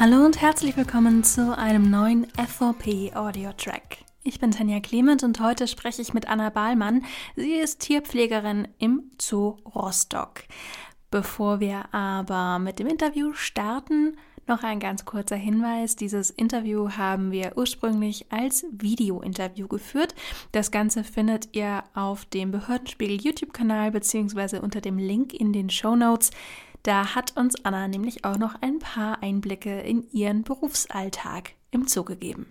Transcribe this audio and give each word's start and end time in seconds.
Hallo 0.00 0.24
und 0.24 0.40
herzlich 0.40 0.78
willkommen 0.78 1.24
zu 1.24 1.58
einem 1.58 1.90
neuen 1.90 2.26
FOP 2.30 3.14
Audio 3.14 3.52
Track. 3.52 3.98
Ich 4.22 4.40
bin 4.40 4.50
Tanja 4.50 4.80
Clement 4.80 5.22
und 5.22 5.40
heute 5.40 5.68
spreche 5.68 6.00
ich 6.00 6.14
mit 6.14 6.26
Anna 6.26 6.48
Bahlmann. 6.48 7.04
Sie 7.36 7.52
ist 7.52 7.80
Tierpflegerin 7.80 8.66
im 8.78 9.10
Zoo 9.20 9.58
Rostock. 9.74 10.44
Bevor 11.10 11.60
wir 11.60 11.94
aber 11.94 12.58
mit 12.60 12.78
dem 12.78 12.86
Interview 12.86 13.34
starten, 13.34 14.16
noch 14.46 14.62
ein 14.62 14.80
ganz 14.80 15.04
kurzer 15.04 15.36
Hinweis. 15.36 15.96
Dieses 15.96 16.30
Interview 16.30 16.92
haben 16.96 17.30
wir 17.30 17.58
ursprünglich 17.58 18.32
als 18.32 18.64
Video-Interview 18.72 19.68
geführt. 19.68 20.14
Das 20.52 20.70
Ganze 20.70 21.04
findet 21.04 21.54
ihr 21.54 21.84
auf 21.94 22.24
dem 22.24 22.52
Behördenspiegel 22.52 23.20
YouTube-Kanal 23.20 23.90
bzw. 23.90 24.60
unter 24.60 24.80
dem 24.80 24.96
Link 24.96 25.34
in 25.34 25.52
den 25.52 25.68
Show 25.68 25.94
Notes. 25.94 26.30
Da 26.82 27.14
hat 27.14 27.36
uns 27.36 27.62
Anna 27.64 27.88
nämlich 27.88 28.24
auch 28.24 28.38
noch 28.38 28.54
ein 28.62 28.78
paar 28.78 29.22
Einblicke 29.22 29.80
in 29.80 30.10
ihren 30.12 30.44
Berufsalltag 30.44 31.52
im 31.70 31.86
Zoo 31.86 32.04
gegeben. 32.04 32.46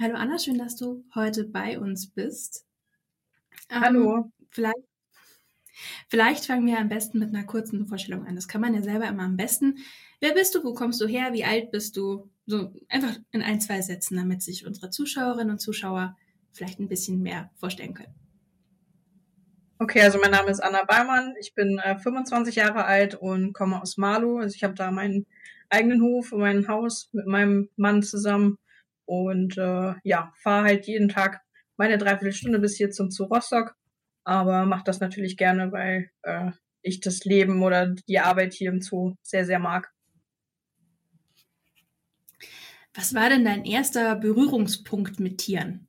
Hallo 0.00 0.14
Anna, 0.14 0.38
schön, 0.38 0.58
dass 0.58 0.76
du 0.76 1.04
heute 1.14 1.42
bei 1.44 1.80
uns 1.80 2.06
bist. 2.08 2.64
Ähm, 3.68 3.80
Hallo. 3.80 4.16
Ähm, 4.16 4.32
vielleicht, 4.50 4.86
vielleicht 6.08 6.46
fangen 6.46 6.66
wir 6.66 6.78
am 6.78 6.88
besten 6.88 7.18
mit 7.18 7.34
einer 7.34 7.44
kurzen 7.44 7.88
Vorstellung 7.88 8.24
an. 8.24 8.36
Das 8.36 8.46
kann 8.46 8.60
man 8.60 8.74
ja 8.74 8.82
selber 8.82 9.08
immer 9.08 9.24
am 9.24 9.36
besten. 9.36 9.78
Wer 10.20 10.34
bist 10.34 10.54
du? 10.54 10.62
Wo 10.62 10.72
kommst 10.72 11.00
du 11.00 11.08
her? 11.08 11.32
Wie 11.32 11.44
alt 11.44 11.72
bist 11.72 11.96
du? 11.96 12.30
So 12.46 12.72
einfach 12.88 13.16
in 13.32 13.42
ein, 13.42 13.60
zwei 13.60 13.82
Sätzen, 13.82 14.16
damit 14.16 14.42
sich 14.42 14.66
unsere 14.66 14.90
Zuschauerinnen 14.90 15.50
und 15.50 15.58
Zuschauer 15.58 16.16
vielleicht 16.52 16.78
ein 16.78 16.88
bisschen 16.88 17.20
mehr 17.20 17.50
vorstellen 17.56 17.94
können. 17.94 18.14
Okay, 19.80 20.02
also 20.02 20.18
mein 20.18 20.32
Name 20.32 20.50
ist 20.50 20.58
Anna 20.58 20.82
Beimann. 20.82 21.36
Ich 21.40 21.54
bin 21.54 21.78
äh, 21.78 21.96
25 21.96 22.56
Jahre 22.56 22.84
alt 22.84 23.14
und 23.14 23.52
komme 23.52 23.80
aus 23.80 23.96
Marlow. 23.96 24.38
Also 24.38 24.56
ich 24.56 24.64
habe 24.64 24.74
da 24.74 24.90
meinen 24.90 25.24
eigenen 25.70 26.02
Hof 26.02 26.32
und 26.32 26.40
mein 26.40 26.66
Haus 26.66 27.10
mit 27.12 27.26
meinem 27.26 27.68
Mann 27.76 28.02
zusammen 28.02 28.58
und 29.04 29.56
äh, 29.56 29.94
ja, 30.02 30.32
fahre 30.34 30.64
halt 30.64 30.86
jeden 30.86 31.08
Tag 31.08 31.42
meine 31.76 31.96
Dreiviertelstunde 31.96 32.58
bis 32.58 32.76
hier 32.76 32.90
zum 32.90 33.12
Zoo 33.12 33.26
Rostock, 33.26 33.76
aber 34.24 34.66
mache 34.66 34.82
das 34.84 34.98
natürlich 34.98 35.36
gerne, 35.36 35.70
weil 35.70 36.10
äh, 36.22 36.50
ich 36.82 37.00
das 37.00 37.24
Leben 37.24 37.62
oder 37.62 37.86
die 37.86 38.18
Arbeit 38.18 38.54
hier 38.54 38.70
im 38.70 38.80
Zoo 38.80 39.14
sehr, 39.22 39.44
sehr 39.44 39.60
mag. 39.60 39.92
Was 42.94 43.14
war 43.14 43.28
denn 43.28 43.44
dein 43.44 43.64
erster 43.64 44.16
Berührungspunkt 44.16 45.20
mit 45.20 45.38
Tieren? 45.38 45.87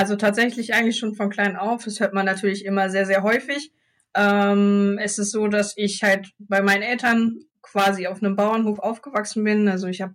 Also 0.00 0.16
tatsächlich 0.16 0.72
eigentlich 0.72 0.96
schon 0.96 1.14
von 1.14 1.28
klein 1.28 1.56
auf. 1.56 1.84
Das 1.84 2.00
hört 2.00 2.14
man 2.14 2.24
natürlich 2.24 2.64
immer 2.64 2.88
sehr, 2.88 3.04
sehr 3.04 3.22
häufig. 3.22 3.70
Ähm, 4.16 4.98
es 4.98 5.18
ist 5.18 5.30
so, 5.30 5.46
dass 5.46 5.74
ich 5.76 6.02
halt 6.02 6.30
bei 6.38 6.62
meinen 6.62 6.80
Eltern 6.80 7.40
quasi 7.60 8.06
auf 8.06 8.22
einem 8.22 8.34
Bauernhof 8.34 8.78
aufgewachsen 8.78 9.44
bin. 9.44 9.68
Also 9.68 9.88
ich 9.88 10.00
habe 10.00 10.14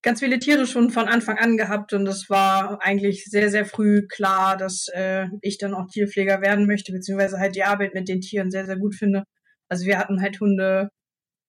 ganz 0.00 0.20
viele 0.20 0.38
Tiere 0.38 0.66
schon 0.66 0.88
von 0.88 1.08
Anfang 1.08 1.36
an 1.36 1.58
gehabt 1.58 1.92
und 1.92 2.06
es 2.06 2.30
war 2.30 2.80
eigentlich 2.80 3.26
sehr, 3.26 3.50
sehr 3.50 3.66
früh 3.66 4.06
klar, 4.06 4.56
dass 4.56 4.86
äh, 4.94 5.26
ich 5.42 5.58
dann 5.58 5.74
auch 5.74 5.88
Tierpfleger 5.92 6.40
werden 6.40 6.66
möchte, 6.66 6.90
beziehungsweise 6.92 7.38
halt 7.38 7.54
die 7.54 7.64
Arbeit 7.64 7.92
mit 7.92 8.08
den 8.08 8.22
Tieren 8.22 8.50
sehr, 8.50 8.64
sehr 8.64 8.78
gut 8.78 8.94
finde. 8.94 9.24
Also 9.68 9.84
wir 9.84 9.98
hatten 9.98 10.22
halt 10.22 10.40
Hunde, 10.40 10.88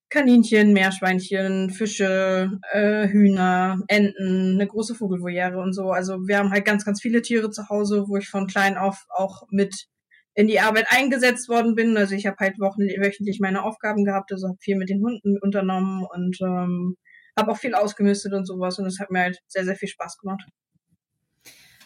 Kaninchen, 0.10 0.74
Meerschweinchen, 0.74 1.70
Fische, 1.70 2.60
äh, 2.72 3.08
Hühner, 3.08 3.82
Enten, 3.88 4.56
eine 4.56 4.68
große 4.68 4.96
Vogelvoliere 4.96 5.60
und 5.60 5.74
so. 5.74 5.92
Also 5.92 6.28
wir 6.28 6.40
haben 6.40 6.52
halt 6.52 6.66
ganz, 6.66 6.84
ganz 6.84 7.02
viele 7.02 7.22
Tiere 7.22 7.52
zu 7.52 7.70
Hause, 7.70 8.06
wo 8.08 8.18
ich 8.18 8.28
von 8.28 8.48
klein 8.48 8.78
auf 8.78 9.06
auch 9.10 9.44
mit 9.52 9.88
in 10.34 10.48
die 10.48 10.60
Arbeit 10.60 10.88
eingesetzt 10.90 11.50
worden 11.50 11.76
bin. 11.76 11.96
Also 11.98 12.16
ich 12.16 12.26
habe 12.26 12.38
halt 12.40 12.58
wöchentlich 12.58 13.40
meine 13.40 13.64
Aufgaben 13.64 14.06
gehabt, 14.06 14.32
also 14.32 14.48
habe 14.48 14.58
viel 14.62 14.78
mit 14.78 14.90
den 14.90 15.04
Hunden 15.04 15.38
unternommen 15.40 16.06
und 16.06 16.40
ähm, 16.42 16.96
habe 17.38 17.52
auch 17.52 17.58
viel 17.58 17.76
ausgemistet 17.76 18.34
und 18.34 18.46
sowas 18.46 18.80
und 18.80 18.86
es 18.86 19.00
hat 19.00 19.12
mir 19.12 19.22
halt 19.22 19.40
sehr, 19.48 19.66
sehr 19.66 19.76
viel 19.76 19.90
Spaß 19.90 20.18
gemacht. 20.18 20.44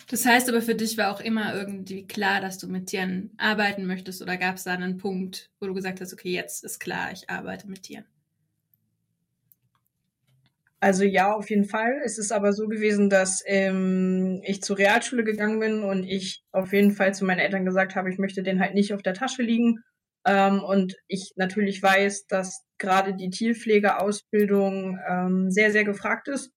Das 0.09 0.25
heißt 0.25 0.49
aber 0.49 0.61
für 0.61 0.75
dich 0.75 0.97
war 0.97 1.11
auch 1.11 1.21
immer 1.21 1.55
irgendwie 1.55 2.05
klar, 2.05 2.41
dass 2.41 2.57
du 2.57 2.67
mit 2.67 2.87
Tieren 2.87 3.31
arbeiten 3.37 3.85
möchtest 3.85 4.21
oder 4.21 4.37
gab 4.37 4.55
es 4.57 4.63
da 4.63 4.73
einen 4.73 4.97
Punkt, 4.97 5.49
wo 5.59 5.67
du 5.67 5.73
gesagt 5.73 6.01
hast, 6.01 6.13
okay, 6.13 6.31
jetzt 6.31 6.63
ist 6.63 6.79
klar, 6.79 7.11
ich 7.11 7.29
arbeite 7.29 7.67
mit 7.67 7.83
Tieren? 7.83 8.05
Also 10.83 11.05
ja, 11.05 11.31
auf 11.33 11.49
jeden 11.49 11.63
Fall. 11.63 12.01
Es 12.03 12.17
ist 12.17 12.33
aber 12.33 12.51
so 12.51 12.67
gewesen, 12.67 13.09
dass 13.09 13.41
ähm, 13.45 14.41
ich 14.43 14.61
zur 14.61 14.77
Realschule 14.77 15.23
gegangen 15.23 15.61
bin 15.61 15.81
und 15.81 16.03
ich 16.03 16.43
auf 16.51 16.73
jeden 16.73 16.91
Fall 16.91 17.13
zu 17.13 17.23
meinen 17.23 17.39
Eltern 17.39 17.63
gesagt 17.63 17.95
habe, 17.95 18.09
ich 18.09 18.17
möchte 18.17 18.43
den 18.43 18.59
halt 18.59 18.73
nicht 18.73 18.93
auf 18.93 19.01
der 19.01 19.13
Tasche 19.13 19.43
liegen. 19.43 19.79
Ähm, 20.27 20.61
und 20.61 20.97
ich 21.07 21.31
natürlich 21.37 21.81
weiß, 21.81 22.27
dass 22.27 22.65
gerade 22.79 23.15
die 23.15 23.29
Tierpflegeausbildung 23.29 24.99
ähm, 25.07 25.49
sehr, 25.51 25.71
sehr 25.71 25.85
gefragt 25.85 26.27
ist. 26.27 26.51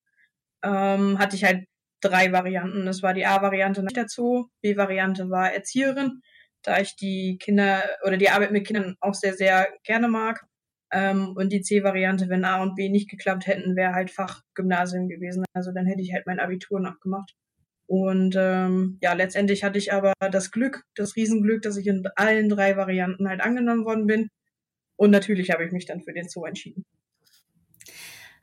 Ähm, 0.64 1.20
hatte 1.20 1.36
ich 1.36 1.44
halt 1.44 1.64
drei 2.00 2.32
Varianten. 2.32 2.84
Das 2.84 3.04
war 3.04 3.14
die 3.14 3.26
A-Variante 3.26 3.86
Zoo, 4.08 4.46
B-Variante 4.60 5.30
war 5.30 5.52
Erzieherin, 5.52 6.20
da 6.62 6.80
ich 6.80 6.96
die 6.96 7.38
Kinder 7.40 7.80
oder 8.04 8.16
die 8.16 8.30
Arbeit 8.30 8.50
mit 8.50 8.66
Kindern 8.66 8.96
auch 9.00 9.14
sehr, 9.14 9.34
sehr 9.34 9.68
gerne 9.84 10.08
mag. 10.08 10.44
Ähm, 10.92 11.32
und 11.36 11.52
die 11.52 11.62
C-Variante, 11.62 12.28
wenn 12.28 12.44
A 12.44 12.62
und 12.62 12.74
B 12.76 12.88
nicht 12.88 13.10
geklappt 13.10 13.46
hätten, 13.46 13.76
wäre 13.76 13.92
halt 13.92 14.10
Fachgymnasium 14.10 15.08
gewesen. 15.08 15.44
Also 15.52 15.72
dann 15.72 15.86
hätte 15.86 16.02
ich 16.02 16.12
halt 16.12 16.26
mein 16.26 16.40
Abitur 16.40 16.80
nachgemacht. 16.80 17.34
Und 17.86 18.34
ähm, 18.36 18.98
ja, 19.00 19.12
letztendlich 19.12 19.62
hatte 19.62 19.78
ich 19.78 19.92
aber 19.92 20.12
das 20.18 20.50
Glück, 20.50 20.84
das 20.94 21.16
Riesenglück, 21.16 21.62
dass 21.62 21.76
ich 21.76 21.86
in 21.86 22.04
allen 22.16 22.48
drei 22.48 22.76
Varianten 22.76 23.28
halt 23.28 23.40
angenommen 23.40 23.84
worden 23.84 24.06
bin. 24.06 24.28
Und 24.96 25.10
natürlich 25.10 25.50
habe 25.50 25.64
ich 25.64 25.72
mich 25.72 25.86
dann 25.86 26.02
für 26.02 26.12
den 26.12 26.28
Zoo 26.28 26.44
entschieden. 26.44 26.84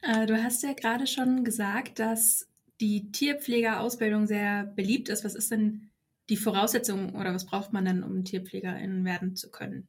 Äh, 0.02 0.26
du 0.26 0.42
hast 0.42 0.64
ja 0.64 0.74
gerade 0.74 1.08
schon 1.08 1.44
gesagt, 1.44 2.00
dass 2.00 2.48
die 2.80 3.12
Tierpflegerausbildung 3.12 4.28
sehr 4.28 4.66
beliebt 4.66 5.10
ist. 5.10 5.26
Was 5.26 5.36
ist 5.36 5.52
denn 5.52 5.90
die 6.30 6.38
Voraussetzung 6.38 7.16
oder 7.16 7.34
was 7.34 7.46
braucht 7.46 7.74
man 7.74 7.86
denn, 7.86 8.04
um 8.04 8.24
Tierpflegerin 8.24 9.04
werden 9.04 9.36
zu 9.36 9.52
können? 9.52 9.88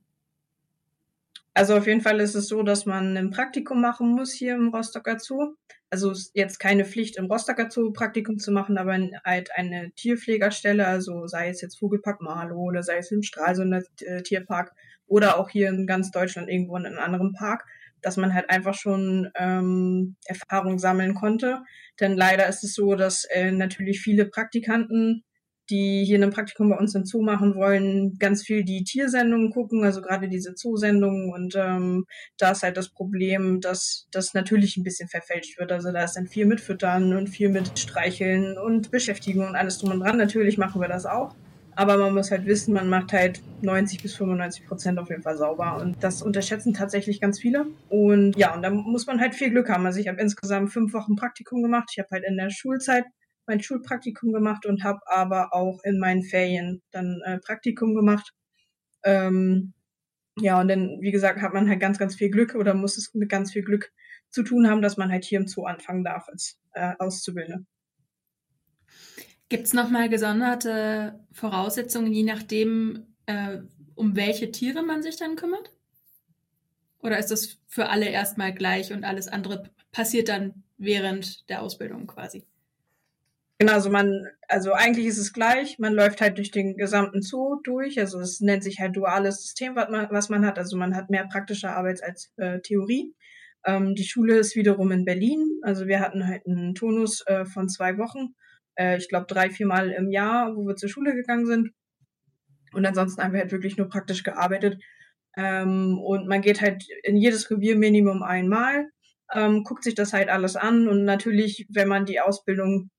Also 1.56 1.76
auf 1.76 1.86
jeden 1.86 2.00
Fall 2.00 2.20
ist 2.20 2.34
es 2.34 2.48
so, 2.48 2.64
dass 2.64 2.84
man 2.84 3.16
ein 3.16 3.30
Praktikum 3.30 3.80
machen 3.80 4.08
muss 4.08 4.32
hier 4.32 4.56
im 4.56 4.68
Rostocker 4.74 5.20
Zoo. 5.20 5.54
Also 5.88 6.10
ist 6.10 6.32
jetzt 6.34 6.58
keine 6.58 6.84
Pflicht 6.84 7.16
im 7.16 7.26
Rostocker 7.26 7.70
Zoo 7.70 7.92
Praktikum 7.92 8.38
zu 8.38 8.50
machen, 8.50 8.76
aber 8.76 8.98
halt 9.24 9.50
eine 9.54 9.92
Tierpflegerstelle, 9.92 10.84
also 10.84 11.28
sei 11.28 11.50
es 11.50 11.60
jetzt 11.60 11.78
Vogelpark 11.78 12.20
Marlow 12.20 12.60
oder 12.60 12.82
sei 12.82 12.96
es 12.96 13.12
im 13.12 13.22
Stralsunder 13.22 13.82
äh, 14.00 14.22
Tierpark 14.22 14.72
oder 15.06 15.38
auch 15.38 15.48
hier 15.48 15.68
in 15.68 15.86
ganz 15.86 16.10
Deutschland 16.10 16.48
irgendwo 16.48 16.76
in 16.76 16.86
einem 16.86 16.98
anderen 16.98 17.32
Park, 17.32 17.64
dass 18.02 18.16
man 18.16 18.34
halt 18.34 18.50
einfach 18.50 18.74
schon 18.74 19.30
ähm, 19.36 20.16
Erfahrung 20.26 20.80
sammeln 20.80 21.14
konnte. 21.14 21.62
Denn 22.00 22.16
leider 22.16 22.48
ist 22.48 22.64
es 22.64 22.74
so, 22.74 22.96
dass 22.96 23.24
äh, 23.26 23.52
natürlich 23.52 24.00
viele 24.00 24.26
Praktikanten 24.26 25.22
die 25.70 26.04
hier 26.04 26.22
ein 26.22 26.30
Praktikum 26.30 26.70
bei 26.70 26.76
uns 26.76 26.94
im 26.94 27.04
Zoo 27.04 27.22
machen 27.22 27.54
wollen, 27.54 28.16
ganz 28.18 28.42
viel 28.42 28.64
die 28.64 28.84
Tiersendungen 28.84 29.50
gucken, 29.50 29.84
also 29.84 30.02
gerade 30.02 30.28
diese 30.28 30.54
Zoosendungen. 30.54 31.32
Und 31.32 31.54
ähm, 31.56 32.04
da 32.38 32.50
ist 32.50 32.62
halt 32.62 32.76
das 32.76 32.90
Problem, 32.90 33.60
dass 33.60 34.06
das 34.10 34.34
natürlich 34.34 34.76
ein 34.76 34.84
bisschen 34.84 35.08
verfälscht 35.08 35.58
wird. 35.58 35.72
Also 35.72 35.92
da 35.92 36.04
ist 36.04 36.14
dann 36.14 36.26
viel 36.26 36.46
mit 36.46 36.60
Füttern 36.60 37.16
und 37.16 37.28
viel 37.28 37.48
mit 37.48 37.78
Streicheln 37.78 38.58
und 38.58 38.90
Beschäftigung 38.90 39.48
und 39.48 39.56
alles 39.56 39.78
drum 39.78 39.92
und 39.92 40.00
dran. 40.00 40.18
Natürlich 40.18 40.58
machen 40.58 40.80
wir 40.80 40.88
das 40.88 41.06
auch. 41.06 41.34
Aber 41.76 41.96
man 41.96 42.14
muss 42.14 42.30
halt 42.30 42.46
wissen, 42.46 42.72
man 42.72 42.88
macht 42.88 43.12
halt 43.12 43.42
90 43.62 44.02
bis 44.02 44.14
95 44.14 44.66
Prozent 44.66 44.98
auf 44.98 45.08
jeden 45.10 45.22
Fall 45.22 45.36
sauber. 45.36 45.78
Und 45.80 46.02
das 46.02 46.22
unterschätzen 46.22 46.72
tatsächlich 46.72 47.20
ganz 47.20 47.40
viele. 47.40 47.66
Und 47.88 48.36
ja, 48.36 48.54
und 48.54 48.62
da 48.62 48.70
muss 48.70 49.06
man 49.06 49.20
halt 49.20 49.34
viel 49.34 49.50
Glück 49.50 49.68
haben. 49.68 49.84
Also 49.84 49.98
ich 49.98 50.08
habe 50.08 50.20
insgesamt 50.20 50.72
fünf 50.72 50.92
Wochen 50.92 51.16
Praktikum 51.16 51.62
gemacht. 51.62 51.88
Ich 51.92 51.98
habe 51.98 52.08
halt 52.12 52.24
in 52.24 52.36
der 52.36 52.50
Schulzeit 52.50 53.04
mein 53.46 53.62
Schulpraktikum 53.62 54.32
gemacht 54.32 54.66
und 54.66 54.84
habe 54.84 55.00
aber 55.06 55.52
auch 55.52 55.82
in 55.84 55.98
meinen 55.98 56.22
Ferien 56.22 56.82
dann 56.90 57.20
äh, 57.24 57.38
Praktikum 57.38 57.94
gemacht. 57.94 58.32
Ähm, 59.04 59.74
ja, 60.38 60.60
und 60.60 60.68
dann, 60.68 60.98
wie 61.00 61.12
gesagt, 61.12 61.40
hat 61.42 61.52
man 61.52 61.68
halt 61.68 61.80
ganz, 61.80 61.98
ganz 61.98 62.16
viel 62.16 62.30
Glück 62.30 62.54
oder 62.54 62.74
muss 62.74 62.96
es 62.96 63.14
mit 63.14 63.28
ganz 63.28 63.52
viel 63.52 63.62
Glück 63.62 63.92
zu 64.30 64.42
tun 64.42 64.68
haben, 64.68 64.82
dass 64.82 64.96
man 64.96 65.10
halt 65.10 65.24
hier 65.24 65.38
im 65.38 65.46
Zoo 65.46 65.64
anfangen 65.64 66.04
darf 66.04 66.28
als 66.28 66.58
äh, 66.72 66.94
Auszubildende. 66.98 67.64
Gibt 69.48 69.66
es 69.66 69.74
nochmal 69.74 70.08
gesonderte 70.08 71.20
Voraussetzungen, 71.30 72.12
je 72.12 72.24
nachdem, 72.24 73.06
äh, 73.26 73.58
um 73.94 74.16
welche 74.16 74.50
Tiere 74.50 74.82
man 74.82 75.02
sich 75.02 75.16
dann 75.16 75.36
kümmert? 75.36 75.70
Oder 76.98 77.18
ist 77.18 77.30
das 77.30 77.58
für 77.68 77.88
alle 77.90 78.08
erstmal 78.08 78.52
gleich 78.52 78.92
und 78.92 79.04
alles 79.04 79.28
andere 79.28 79.70
passiert 79.92 80.28
dann 80.28 80.64
während 80.78 81.48
der 81.50 81.62
Ausbildung 81.62 82.06
quasi? 82.06 82.44
Genau, 83.64 83.76
also 83.76 83.88
man, 83.88 84.28
also 84.46 84.74
eigentlich 84.74 85.06
ist 85.06 85.16
es 85.16 85.32
gleich, 85.32 85.78
man 85.78 85.94
läuft 85.94 86.20
halt 86.20 86.36
durch 86.36 86.50
den 86.50 86.76
gesamten 86.76 87.22
Zoo 87.22 87.62
durch, 87.64 87.98
also 87.98 88.20
es 88.20 88.42
nennt 88.42 88.62
sich 88.62 88.78
halt 88.78 88.94
duales 88.94 89.40
System, 89.40 89.74
was 89.74 89.88
man, 89.88 90.06
was 90.10 90.28
man 90.28 90.44
hat, 90.44 90.58
also 90.58 90.76
man 90.76 90.94
hat 90.94 91.08
mehr 91.08 91.26
praktische 91.26 91.70
Arbeit 91.70 92.02
als 92.02 92.30
äh, 92.36 92.60
Theorie. 92.60 93.14
Ähm, 93.64 93.94
die 93.94 94.04
Schule 94.04 94.36
ist 94.36 94.54
wiederum 94.54 94.92
in 94.92 95.06
Berlin, 95.06 95.60
also 95.62 95.86
wir 95.86 96.00
hatten 96.00 96.26
halt 96.26 96.42
einen 96.46 96.74
Tonus 96.74 97.26
äh, 97.26 97.46
von 97.46 97.70
zwei 97.70 97.96
Wochen, 97.96 98.34
äh, 98.74 98.98
ich 98.98 99.08
glaube 99.08 99.24
drei, 99.30 99.48
vier 99.48 99.66
Mal 99.66 99.92
im 99.92 100.10
Jahr, 100.10 100.54
wo 100.54 100.66
wir 100.66 100.76
zur 100.76 100.90
Schule 100.90 101.14
gegangen 101.14 101.46
sind. 101.46 101.70
Und 102.74 102.84
ansonsten 102.84 103.22
haben 103.22 103.32
wir 103.32 103.40
halt 103.40 103.52
wirklich 103.52 103.78
nur 103.78 103.88
praktisch 103.88 104.24
gearbeitet. 104.24 104.78
Ähm, 105.38 105.98
und 106.04 106.28
man 106.28 106.42
geht 106.42 106.60
halt 106.60 106.84
in 107.02 107.16
jedes 107.16 107.50
Revier 107.50 107.76
Minimum 107.76 108.22
einmal 108.22 108.90
ähm, 109.32 109.64
guckt 109.64 109.84
sich 109.84 109.94
das 109.94 110.12
halt 110.12 110.28
alles 110.28 110.56
an 110.56 110.88
und 110.88 111.04
natürlich, 111.04 111.66
wenn 111.70 111.88
man 111.88 112.06
die 112.06 112.20
Ausbildung 112.20 112.90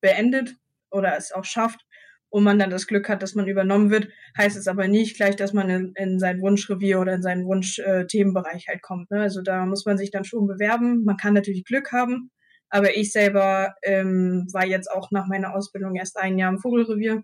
beendet 0.00 0.56
oder 0.90 1.16
es 1.16 1.32
auch 1.32 1.44
schafft 1.44 1.84
und 2.30 2.44
man 2.44 2.58
dann 2.58 2.70
das 2.70 2.86
Glück 2.86 3.08
hat, 3.08 3.22
dass 3.22 3.34
man 3.34 3.46
übernommen 3.46 3.90
wird, 3.90 4.08
heißt 4.36 4.56
es 4.56 4.68
aber 4.68 4.86
nicht 4.88 5.16
gleich, 5.16 5.36
dass 5.36 5.52
man 5.52 5.70
in, 5.70 5.92
in 5.96 6.18
sein 6.18 6.40
Wunschrevier 6.40 7.00
oder 7.00 7.14
in 7.14 7.22
seinen 7.22 7.46
Wunsch-Themenbereich 7.46 8.64
äh, 8.66 8.72
halt 8.72 8.82
kommt. 8.82 9.10
Ne? 9.10 9.22
Also 9.22 9.40
da 9.42 9.64
muss 9.64 9.86
man 9.86 9.96
sich 9.96 10.10
dann 10.10 10.24
schon 10.24 10.46
bewerben. 10.46 11.04
Man 11.04 11.16
kann 11.16 11.34
natürlich 11.34 11.64
Glück 11.64 11.92
haben, 11.92 12.30
aber 12.68 12.96
ich 12.96 13.12
selber 13.12 13.74
ähm, 13.82 14.46
war 14.52 14.66
jetzt 14.66 14.90
auch 14.90 15.10
nach 15.10 15.26
meiner 15.26 15.54
Ausbildung 15.54 15.96
erst 15.96 16.18
ein 16.18 16.38
Jahr 16.38 16.52
im 16.52 16.58
Vogelrevier, 16.58 17.22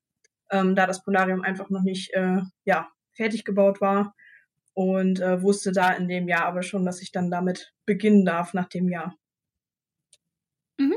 ähm, 0.51 0.75
da 0.75 0.87
das 0.87 1.03
Polarium 1.03 1.43
einfach 1.43 1.69
noch 1.69 1.83
nicht 1.83 2.15
äh, 2.15 2.41
ja, 2.65 2.89
fertig 3.13 3.45
gebaut 3.45 3.81
war 3.81 4.15
und 4.73 5.21
äh, 5.21 5.43
wusste 5.43 5.73
da 5.73 5.93
in 5.93 6.09
dem 6.09 6.29
Jahr 6.29 6.47
aber 6.47 6.63
schon, 6.63 6.85
dass 6.85 7.03
ich 7.03 7.13
dann 7.13 7.31
damit 7.31 7.73
beginnen 7.87 8.25
darf 8.25 8.55
nach 8.55 8.69
dem 8.69 8.89
Jahr. 8.89 9.15
Mhm. 10.79 10.97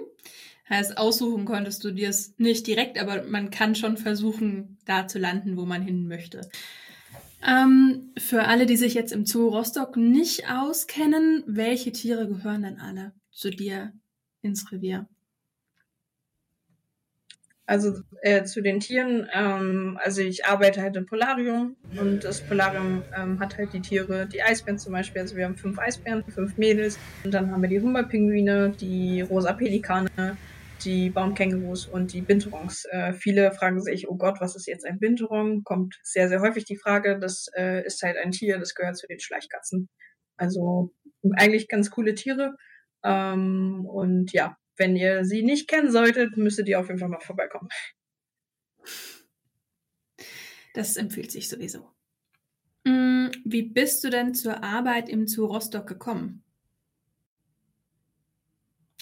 Heißt, 0.70 0.98
aussuchen 0.98 1.46
konntest 1.46 1.84
du 1.84 1.92
dir 1.92 2.10
es 2.10 2.38
nicht 2.38 2.68
direkt, 2.68 3.00
aber 3.00 3.24
man 3.24 3.52
kann 3.52 3.76
schon 3.76 3.96
versuchen, 3.96 4.78
da 4.86 5.08
zu 5.08 5.18
landen, 5.18 5.56
wo 5.56 5.66
man 5.66 5.82
hin 5.82 6.08
möchte. 6.08 6.42
Ähm, 7.48 8.12
für 8.18 8.46
alle, 8.46 8.66
die 8.66 8.78
sich 8.78 8.94
jetzt 8.94 9.14
im 9.14 9.26
Zoo 9.26 9.48
Rostock 9.48 9.96
nicht 9.96 10.50
auskennen, 10.50 11.44
welche 11.46 11.92
Tiere 11.92 12.28
gehören 12.28 12.64
denn 12.64 12.80
alle 12.80 13.14
zu 13.32 13.50
dir 13.50 13.94
ins 14.42 14.72
Revier? 14.72 15.08
Also 17.70 18.00
äh, 18.22 18.46
zu 18.46 18.62
den 18.62 18.80
Tieren, 18.80 19.28
ähm, 19.34 20.00
also 20.02 20.22
ich 20.22 20.46
arbeite 20.46 20.82
halt 20.82 20.96
im 20.96 21.06
Polarium 21.06 21.76
und 22.00 22.24
das 22.24 22.40
Polarium 22.42 23.04
ähm, 23.16 23.42
hat 23.42 23.58
halt 23.58 23.74
die 23.74 23.82
Tiere, 23.82 24.26
die 24.26 24.42
Eisbären 24.42 24.80
zum 24.80 24.94
Beispiel, 24.94 25.22
also 25.22 25.36
wir 25.36 25.44
haben 25.44 25.58
fünf 25.58 25.78
Eisbären, 25.78 26.24
fünf 26.24 26.58
Mädels 26.58 26.98
und 27.26 27.34
dann 27.34 27.52
haben 27.52 27.62
wir 27.62 27.68
die 27.68 27.82
Hummerpinguine, 27.82 28.70
die 28.70 29.20
rosa 29.20 29.52
Pelikane, 29.52 30.38
die 30.84 31.10
Baumkängurus 31.10 31.86
und 31.86 32.14
die 32.14 32.22
Binturons. 32.22 32.86
Äh, 32.92 33.14
viele 33.14 33.52
fragen 33.52 33.82
sich, 33.82 34.08
oh 34.10 34.16
Gott, 34.16 34.40
was 34.40 34.56
ist 34.56 34.68
jetzt 34.68 34.86
ein 34.86 35.00
Binturon? 35.00 35.64
Kommt 35.64 36.00
sehr, 36.04 36.30
sehr 36.30 36.42
häufig 36.42 36.66
die 36.66 36.78
Frage, 36.78 37.20
das 37.20 37.48
äh, 37.56 37.86
ist 37.86 38.02
halt 38.04 38.18
ein 38.18 38.32
Tier, 38.32 38.60
das 38.60 38.76
gehört 38.76 38.98
zu 38.98 39.08
den 39.08 39.20
Schleichkatzen. 39.20 39.90
Also 40.38 40.94
eigentlich 41.36 41.68
ganz 41.68 41.90
coole 41.92 42.16
Tiere. 42.16 42.56
Ähm, 43.04 43.86
und 43.86 44.32
ja, 44.34 44.58
wenn 44.78 44.96
ihr 44.96 45.26
sie 45.26 45.44
nicht 45.44 45.68
kennen 45.68 45.92
solltet, 45.92 46.38
müsstet 46.38 46.68
ihr 46.68 46.80
auf 46.80 46.88
jeden 46.88 47.00
Fall 47.00 47.10
mal 47.10 47.20
vorbeikommen. 47.20 47.70
Das 50.74 50.96
empfiehlt 50.96 51.32
sich 51.32 51.50
sowieso. 51.50 51.90
Mm, 52.86 53.30
wie 53.44 53.64
bist 53.64 54.04
du 54.04 54.10
denn 54.10 54.36
zur 54.36 54.64
Arbeit 54.64 55.10
im 55.10 55.28
Zoo 55.28 55.46
Rostock 55.46 55.88
gekommen? 55.88 56.44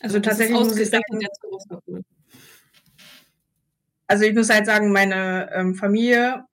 Also, 0.02 0.18
also 0.18 0.20
tatsächlich 0.20 0.58
muss 0.58 0.78
ich 0.78 0.90
sagen, 0.90 1.04
also 4.08 4.26
ich 4.26 4.36
muss 4.36 4.50
halt 4.50 4.66
sagen, 4.66 4.92
meine 4.92 5.50
ähm, 5.54 5.76
Familie, 5.76 6.44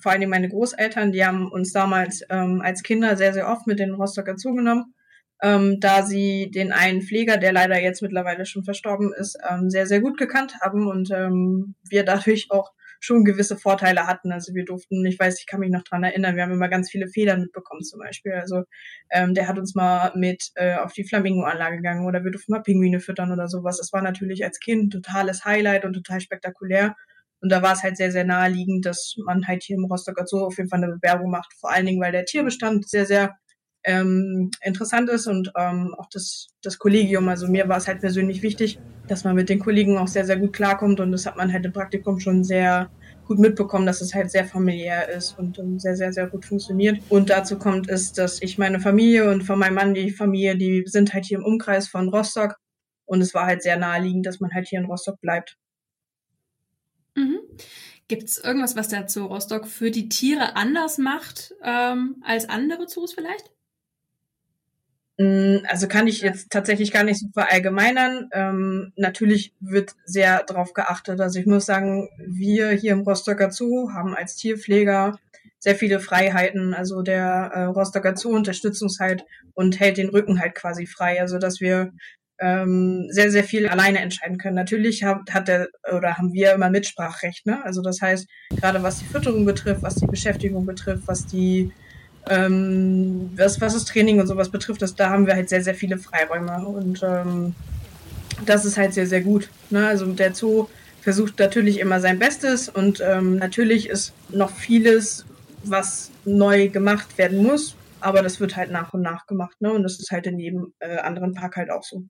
vor 0.00 0.12
allem 0.12 0.30
meine 0.30 0.48
Großeltern, 0.48 1.12
die 1.12 1.24
haben 1.24 1.50
uns 1.50 1.72
damals 1.72 2.22
ähm, 2.28 2.60
als 2.60 2.82
Kinder 2.82 3.16
sehr, 3.16 3.32
sehr 3.32 3.48
oft 3.48 3.66
mit 3.66 3.78
den 3.78 3.94
Rostocker 3.94 4.36
zugenommen. 4.36 4.94
Ähm, 5.42 5.80
da 5.80 6.04
sie 6.04 6.50
den 6.50 6.70
einen 6.70 7.00
Pfleger, 7.00 7.38
der 7.38 7.52
leider 7.52 7.80
jetzt 7.80 8.02
mittlerweile 8.02 8.44
schon 8.44 8.62
verstorben 8.62 9.12
ist, 9.14 9.38
ähm, 9.48 9.70
sehr, 9.70 9.86
sehr 9.86 10.00
gut 10.00 10.18
gekannt 10.18 10.56
haben 10.60 10.86
und 10.86 11.10
ähm, 11.10 11.76
wir 11.88 12.04
dadurch 12.04 12.48
auch 12.50 12.72
schon 13.00 13.24
gewisse 13.24 13.56
Vorteile 13.56 14.06
hatten. 14.06 14.30
Also 14.30 14.54
wir 14.54 14.64
durften, 14.64 15.04
ich 15.06 15.18
weiß, 15.18 15.40
ich 15.40 15.46
kann 15.46 15.60
mich 15.60 15.70
noch 15.70 15.82
dran 15.82 16.04
erinnern, 16.04 16.36
wir 16.36 16.42
haben 16.42 16.52
immer 16.52 16.68
ganz 16.68 16.90
viele 16.90 17.08
Fehler 17.08 17.36
mitbekommen 17.36 17.82
zum 17.82 18.00
Beispiel. 18.00 18.32
Also 18.32 18.64
ähm, 19.10 19.34
der 19.34 19.48
hat 19.48 19.58
uns 19.58 19.74
mal 19.74 20.12
mit 20.14 20.50
äh, 20.54 20.76
auf 20.76 20.92
die 20.92 21.04
Flamingo-Anlage 21.04 21.76
gegangen 21.76 22.06
oder 22.06 22.22
wir 22.22 22.30
durften 22.30 22.52
mal 22.52 22.62
Pinguine 22.62 23.00
füttern 23.00 23.32
oder 23.32 23.48
sowas. 23.48 23.78
Das 23.78 23.92
war 23.92 24.02
natürlich 24.02 24.44
als 24.44 24.60
Kind 24.60 24.92
totales 24.92 25.44
Highlight 25.44 25.84
und 25.84 25.94
total 25.94 26.20
spektakulär. 26.20 26.94
Und 27.40 27.50
da 27.50 27.62
war 27.62 27.72
es 27.72 27.82
halt 27.82 27.96
sehr, 27.96 28.12
sehr 28.12 28.24
naheliegend, 28.24 28.84
dass 28.84 29.14
man 29.24 29.46
halt 29.46 29.62
hier 29.62 29.76
im 29.76 29.86
Rostocker 29.86 30.26
Zoo 30.26 30.44
auf 30.44 30.58
jeden 30.58 30.68
Fall 30.68 30.82
eine 30.84 30.92
Bewerbung 30.92 31.30
macht. 31.30 31.54
Vor 31.58 31.70
allen 31.70 31.86
Dingen, 31.86 32.00
weil 32.00 32.12
der 32.12 32.26
Tierbestand 32.26 32.88
sehr, 32.88 33.06
sehr 33.06 33.36
ähm, 33.84 34.50
interessant 34.62 35.08
ist 35.08 35.26
und 35.26 35.52
ähm, 35.56 35.94
auch 35.96 36.08
das, 36.12 36.48
das 36.62 36.78
Kollegium. 36.78 37.28
Also 37.28 37.48
mir 37.48 37.68
war 37.68 37.78
es 37.78 37.88
halt 37.88 38.00
persönlich 38.00 38.42
wichtig, 38.42 38.78
dass 39.08 39.24
man 39.24 39.34
mit 39.34 39.48
den 39.48 39.58
Kollegen 39.58 39.98
auch 39.98 40.08
sehr, 40.08 40.24
sehr 40.24 40.36
gut 40.36 40.52
klarkommt 40.52 41.00
und 41.00 41.12
das 41.12 41.26
hat 41.26 41.36
man 41.36 41.52
halt 41.52 41.64
im 41.64 41.72
Praktikum 41.72 42.20
schon 42.20 42.44
sehr 42.44 42.90
gut 43.26 43.38
mitbekommen, 43.38 43.86
dass 43.86 44.00
es 44.00 44.14
halt 44.14 44.30
sehr 44.30 44.44
familiär 44.44 45.08
ist 45.08 45.38
und 45.38 45.58
um, 45.58 45.78
sehr, 45.78 45.96
sehr, 45.96 46.12
sehr 46.12 46.26
gut 46.26 46.44
funktioniert. 46.44 47.00
Und 47.08 47.30
dazu 47.30 47.58
kommt 47.58 47.88
es, 47.88 48.12
dass 48.12 48.42
ich 48.42 48.58
meine 48.58 48.80
Familie 48.80 49.30
und 49.30 49.42
von 49.42 49.58
meinem 49.58 49.74
Mann 49.74 49.94
die 49.94 50.10
Familie, 50.10 50.56
die 50.56 50.82
sind 50.86 51.14
halt 51.14 51.24
hier 51.26 51.38
im 51.38 51.44
Umkreis 51.44 51.88
von 51.88 52.08
Rostock 52.08 52.56
und 53.06 53.20
es 53.20 53.32
war 53.32 53.46
halt 53.46 53.62
sehr 53.62 53.76
naheliegend, 53.76 54.26
dass 54.26 54.40
man 54.40 54.52
halt 54.52 54.68
hier 54.68 54.80
in 54.80 54.86
Rostock 54.86 55.20
bleibt. 55.20 55.56
Mhm. 57.14 57.38
Gibt 58.08 58.24
es 58.24 58.38
irgendwas, 58.38 58.74
was 58.74 58.88
der 58.88 59.08
Zoo 59.08 59.26
Rostock 59.26 59.68
für 59.68 59.92
die 59.92 60.08
Tiere 60.08 60.56
anders 60.56 60.98
macht 60.98 61.54
ähm, 61.62 62.16
als 62.26 62.48
andere 62.48 62.86
Zoos 62.86 63.12
vielleicht? 63.12 63.52
Mm, 65.20 65.66
also 65.68 65.86
kann 65.86 66.06
ich 66.06 66.22
jetzt 66.22 66.50
tatsächlich 66.50 66.92
gar 66.92 67.04
nicht 67.04 67.20
so 67.20 67.26
verallgemeinern. 67.34 68.30
Ähm, 68.32 68.92
natürlich 68.96 69.52
wird 69.60 69.94
sehr 70.06 70.42
darauf 70.44 70.72
geachtet. 70.72 71.20
Also 71.20 71.38
ich 71.38 71.44
muss 71.44 71.66
sagen, 71.66 72.08
wir 72.26 72.70
hier 72.70 72.92
im 72.92 73.02
Rostocker 73.02 73.50
Zoo 73.50 73.90
haben 73.92 74.14
als 74.16 74.36
Tierpfleger 74.36 75.18
sehr 75.58 75.74
viele 75.74 76.00
Freiheiten. 76.00 76.72
Also 76.72 77.02
der 77.02 77.50
äh, 77.54 77.64
Rostocker 77.64 78.16
Zoo 78.16 78.30
unterstützt 78.30 78.82
uns 78.82 78.98
halt 78.98 79.26
und 79.52 79.78
hält 79.78 79.98
den 79.98 80.08
Rücken 80.08 80.40
halt 80.40 80.54
quasi 80.54 80.86
frei. 80.86 81.20
Also 81.20 81.36
dass 81.36 81.60
wir 81.60 81.92
ähm, 82.38 83.08
sehr, 83.10 83.30
sehr 83.30 83.44
viel 83.44 83.68
alleine 83.68 83.98
entscheiden 83.98 84.38
können. 84.38 84.56
Natürlich 84.56 85.04
hat, 85.04 85.30
hat 85.34 85.48
der 85.48 85.68
oder 85.94 86.16
haben 86.16 86.32
wir 86.32 86.54
immer 86.54 86.70
Mitsprachrecht. 86.70 87.44
Ne? 87.44 87.62
Also 87.62 87.82
das 87.82 88.00
heißt, 88.00 88.26
gerade 88.58 88.82
was 88.82 89.00
die 89.00 89.04
Fütterung 89.04 89.44
betrifft, 89.44 89.82
was 89.82 89.96
die 89.96 90.06
Beschäftigung 90.06 90.64
betrifft, 90.64 91.02
was 91.06 91.26
die 91.26 91.72
ähm, 92.28 93.30
was, 93.36 93.60
was 93.60 93.74
das 93.74 93.84
Training 93.84 94.20
und 94.20 94.26
sowas 94.26 94.50
betrifft, 94.50 94.82
das, 94.82 94.94
da 94.94 95.10
haben 95.10 95.26
wir 95.26 95.34
halt 95.34 95.48
sehr, 95.48 95.62
sehr 95.62 95.74
viele 95.74 95.98
Freiräume 95.98 96.66
und 96.66 97.02
ähm, 97.02 97.54
das 98.46 98.64
ist 98.64 98.76
halt 98.76 98.94
sehr, 98.94 99.06
sehr 99.06 99.20
gut. 99.20 99.48
Ne? 99.70 99.86
Also 99.86 100.06
der 100.06 100.34
Zoo 100.34 100.68
versucht 101.00 101.38
natürlich 101.38 101.78
immer 101.80 102.00
sein 102.00 102.18
Bestes 102.18 102.68
und 102.68 103.00
ähm, 103.00 103.36
natürlich 103.36 103.88
ist 103.88 104.12
noch 104.30 104.50
vieles, 104.50 105.24
was 105.64 106.10
neu 106.24 106.68
gemacht 106.68 107.18
werden 107.18 107.42
muss, 107.42 107.74
aber 108.00 108.22
das 108.22 108.40
wird 108.40 108.56
halt 108.56 108.70
nach 108.70 108.92
und 108.94 109.02
nach 109.02 109.26
gemacht. 109.26 109.60
Ne? 109.60 109.72
Und 109.72 109.82
das 109.82 109.98
ist 109.98 110.10
halt 110.10 110.26
in 110.26 110.38
jedem 110.38 110.72
äh, 110.78 110.98
anderen 110.98 111.34
Park 111.34 111.56
halt 111.56 111.70
auch 111.70 111.84
so. 111.84 112.04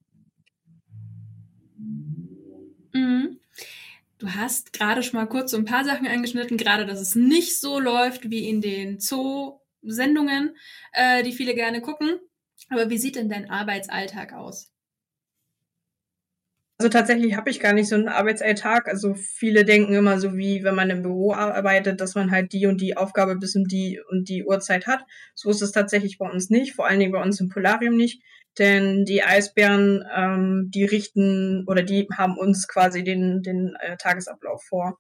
Mhm. 2.93 3.39
Du 4.19 4.29
hast 4.29 4.73
gerade 4.73 5.03
schon 5.03 5.19
mal 5.19 5.27
kurz 5.27 5.53
so 5.53 5.57
ein 5.57 5.65
paar 5.65 5.85
Sachen 5.85 6.07
angeschnitten, 6.07 6.59
gerade 6.59 6.85
dass 6.85 7.01
es 7.01 7.15
nicht 7.15 7.59
so 7.59 7.81
läuft 7.81 8.31
wie 8.31 8.49
in 8.49 8.61
den 8.61 9.01
Zoo 9.01 9.60
Sendungen, 9.83 10.57
äh, 10.93 11.23
die 11.23 11.33
viele 11.33 11.55
gerne 11.55 11.81
gucken. 11.81 12.19
Aber 12.69 12.91
wie 12.91 12.99
sieht 12.99 13.17
denn 13.17 13.29
dein 13.29 13.51
Arbeitsalltag 13.51 14.33
aus? 14.33 14.71
Also 16.81 16.89
tatsächlich 16.89 17.37
habe 17.37 17.51
ich 17.51 17.61
gar 17.61 17.75
nicht 17.75 17.89
so 17.89 17.95
einen 17.95 18.09
Arbeitsalltag. 18.09 18.89
Also 18.89 19.13
viele 19.13 19.67
denken 19.67 19.93
immer 19.93 20.19
so 20.19 20.39
wie, 20.39 20.65
wenn 20.65 20.75
man 20.75 20.89
im 20.89 21.03
Büro 21.03 21.35
arbeitet, 21.35 22.01
dass 22.01 22.15
man 22.15 22.31
halt 22.31 22.55
die 22.55 22.65
und 22.65 22.81
die 22.81 22.97
Aufgabe 22.97 23.37
bis 23.37 23.55
um 23.55 23.65
die 23.65 24.01
und 24.11 24.31
die 24.31 24.47
Uhrzeit 24.47 24.87
hat. 24.87 25.05
So 25.35 25.51
ist 25.51 25.61
es 25.61 25.73
tatsächlich 25.73 26.17
bei 26.17 26.27
uns 26.27 26.49
nicht, 26.49 26.75
vor 26.75 26.87
allen 26.87 26.99
Dingen 26.99 27.13
bei 27.13 27.23
uns 27.23 27.39
im 27.39 27.51
Polarium 27.51 27.97
nicht. 27.97 28.23
Denn 28.59 29.05
die 29.05 29.23
Eisbären, 29.23 30.03
ähm, 30.17 30.71
die 30.75 30.87
richten 30.87 31.67
oder 31.69 31.83
die 31.83 32.09
haben 32.17 32.39
uns 32.39 32.67
quasi 32.67 33.05
den, 33.05 33.43
den 33.43 33.75
äh, 33.81 33.99
Tagesablauf 33.99 34.65
vor. 34.65 34.99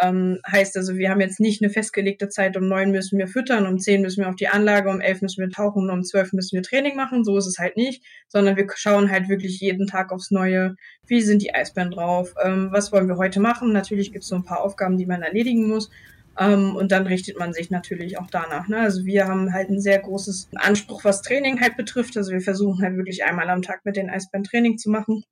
Ähm, 0.00 0.38
heißt 0.50 0.76
also, 0.76 0.96
wir 0.96 1.10
haben 1.10 1.20
jetzt 1.20 1.38
nicht 1.38 1.62
eine 1.62 1.70
festgelegte 1.70 2.28
Zeit, 2.28 2.56
um 2.56 2.66
neun 2.66 2.90
müssen 2.90 3.18
wir 3.18 3.28
füttern, 3.28 3.66
um 3.66 3.78
zehn 3.78 4.00
müssen 4.00 4.22
wir 4.22 4.28
auf 4.28 4.36
die 4.36 4.48
Anlage, 4.48 4.88
um 4.88 5.00
elf 5.00 5.20
müssen 5.20 5.42
wir 5.42 5.50
tauchen, 5.50 5.90
um 5.90 6.02
zwölf 6.02 6.32
müssen 6.32 6.56
wir 6.56 6.62
Training 6.62 6.96
machen. 6.96 7.24
So 7.24 7.36
ist 7.36 7.46
es 7.46 7.58
halt 7.58 7.76
nicht, 7.76 8.02
sondern 8.28 8.56
wir 8.56 8.66
schauen 8.74 9.10
halt 9.10 9.28
wirklich 9.28 9.60
jeden 9.60 9.86
Tag 9.86 10.10
aufs 10.10 10.30
Neue, 10.30 10.76
wie 11.06 11.20
sind 11.20 11.42
die 11.42 11.54
Eisbären 11.54 11.90
drauf, 11.90 12.34
ähm, 12.42 12.68
was 12.72 12.90
wollen 12.92 13.08
wir 13.08 13.18
heute 13.18 13.40
machen. 13.40 13.72
Natürlich 13.72 14.12
gibt 14.12 14.22
es 14.22 14.28
so 14.28 14.36
ein 14.36 14.44
paar 14.44 14.62
Aufgaben, 14.62 14.96
die 14.96 15.06
man 15.06 15.22
erledigen 15.22 15.68
muss. 15.68 15.90
Um, 16.34 16.46
ähm, 16.46 16.76
und 16.76 16.92
dann 16.92 17.06
richtet 17.06 17.38
man 17.38 17.52
sich 17.52 17.70
natürlich 17.70 18.18
auch 18.18 18.28
danach. 18.30 18.66
Ne? 18.66 18.78
Also 18.78 19.04
wir 19.04 19.26
haben 19.26 19.52
halt 19.52 19.68
ein 19.68 19.80
sehr 19.82 19.98
großes 19.98 20.48
Anspruch, 20.54 21.04
was 21.04 21.20
Training 21.20 21.60
halt 21.60 21.76
betrifft. 21.76 22.16
Also 22.16 22.32
wir 22.32 22.40
versuchen 22.40 22.82
halt 22.82 22.96
wirklich 22.96 23.24
einmal 23.24 23.50
am 23.50 23.60
Tag 23.60 23.84
mit 23.84 23.96
den 23.96 24.08
Eisbären 24.08 24.44
Training 24.44 24.78
zu 24.78 24.88
machen. 24.88 25.24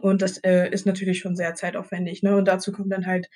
Und 0.00 0.22
das 0.22 0.38
äh, 0.38 0.68
ist 0.70 0.86
natürlich 0.86 1.20
schon 1.20 1.36
sehr 1.36 1.54
zeitaufwendig. 1.54 2.22
Ne? 2.22 2.36
Und 2.36 2.46
dazu 2.46 2.72
kommt 2.72 2.92
dann 2.92 3.06
halt 3.06 3.28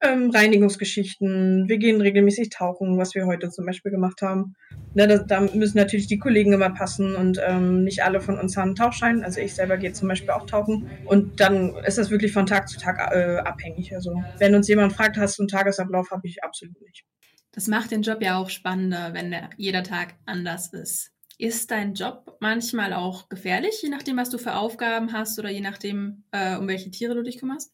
ähm, 0.00 0.30
Reinigungsgeschichten, 0.30 1.68
wir 1.68 1.78
gehen 1.78 2.00
regelmäßig 2.00 2.50
tauchen, 2.50 2.98
was 2.98 3.14
wir 3.14 3.26
heute 3.26 3.50
zum 3.50 3.66
Beispiel 3.66 3.90
gemacht 3.90 4.22
haben. 4.22 4.54
Ne, 4.94 5.08
da, 5.08 5.18
da, 5.18 5.40
müssen 5.40 5.76
natürlich 5.76 6.06
die 6.06 6.18
Kollegen 6.18 6.52
immer 6.52 6.70
passen 6.70 7.16
und 7.16 7.40
ähm, 7.44 7.84
nicht 7.84 8.02
alle 8.04 8.20
von 8.20 8.38
uns 8.38 8.56
haben 8.56 8.68
einen 8.68 8.74
Tauchschein. 8.76 9.24
Also 9.24 9.40
ich 9.40 9.54
selber 9.54 9.76
gehe 9.76 9.92
zum 9.92 10.08
Beispiel 10.08 10.30
auch 10.30 10.46
tauchen 10.46 10.88
und 11.04 11.40
dann 11.40 11.74
ist 11.84 11.98
das 11.98 12.10
wirklich 12.10 12.32
von 12.32 12.46
Tag 12.46 12.68
zu 12.68 12.78
Tag 12.78 12.98
äh, 13.12 13.38
abhängig. 13.38 13.94
Also 13.94 14.22
wenn 14.38 14.54
uns 14.54 14.68
jemand 14.68 14.92
fragt, 14.92 15.16
hast 15.16 15.38
du 15.38 15.42
einen 15.42 15.48
Tagesablauf, 15.48 16.10
habe 16.10 16.26
ich 16.26 16.42
absolut 16.44 16.80
nicht. 16.82 17.04
Das 17.52 17.66
macht 17.66 17.90
den 17.90 18.02
Job 18.02 18.22
ja 18.22 18.38
auch 18.38 18.50
spannender, 18.50 19.14
wenn 19.14 19.30
der, 19.30 19.50
jeder 19.56 19.82
Tag 19.82 20.14
anders 20.26 20.72
ist. 20.72 21.10
Ist 21.38 21.70
dein 21.70 21.94
Job 21.94 22.36
manchmal 22.40 22.92
auch 22.92 23.28
gefährlich, 23.28 23.80
je 23.82 23.88
nachdem, 23.88 24.16
was 24.16 24.30
du 24.30 24.38
für 24.38 24.54
Aufgaben 24.54 25.12
hast 25.12 25.38
oder 25.38 25.50
je 25.50 25.60
nachdem, 25.60 26.24
äh, 26.32 26.56
um 26.56 26.68
welche 26.68 26.90
Tiere 26.90 27.14
du 27.14 27.22
dich 27.22 27.38
kümmerst? 27.38 27.72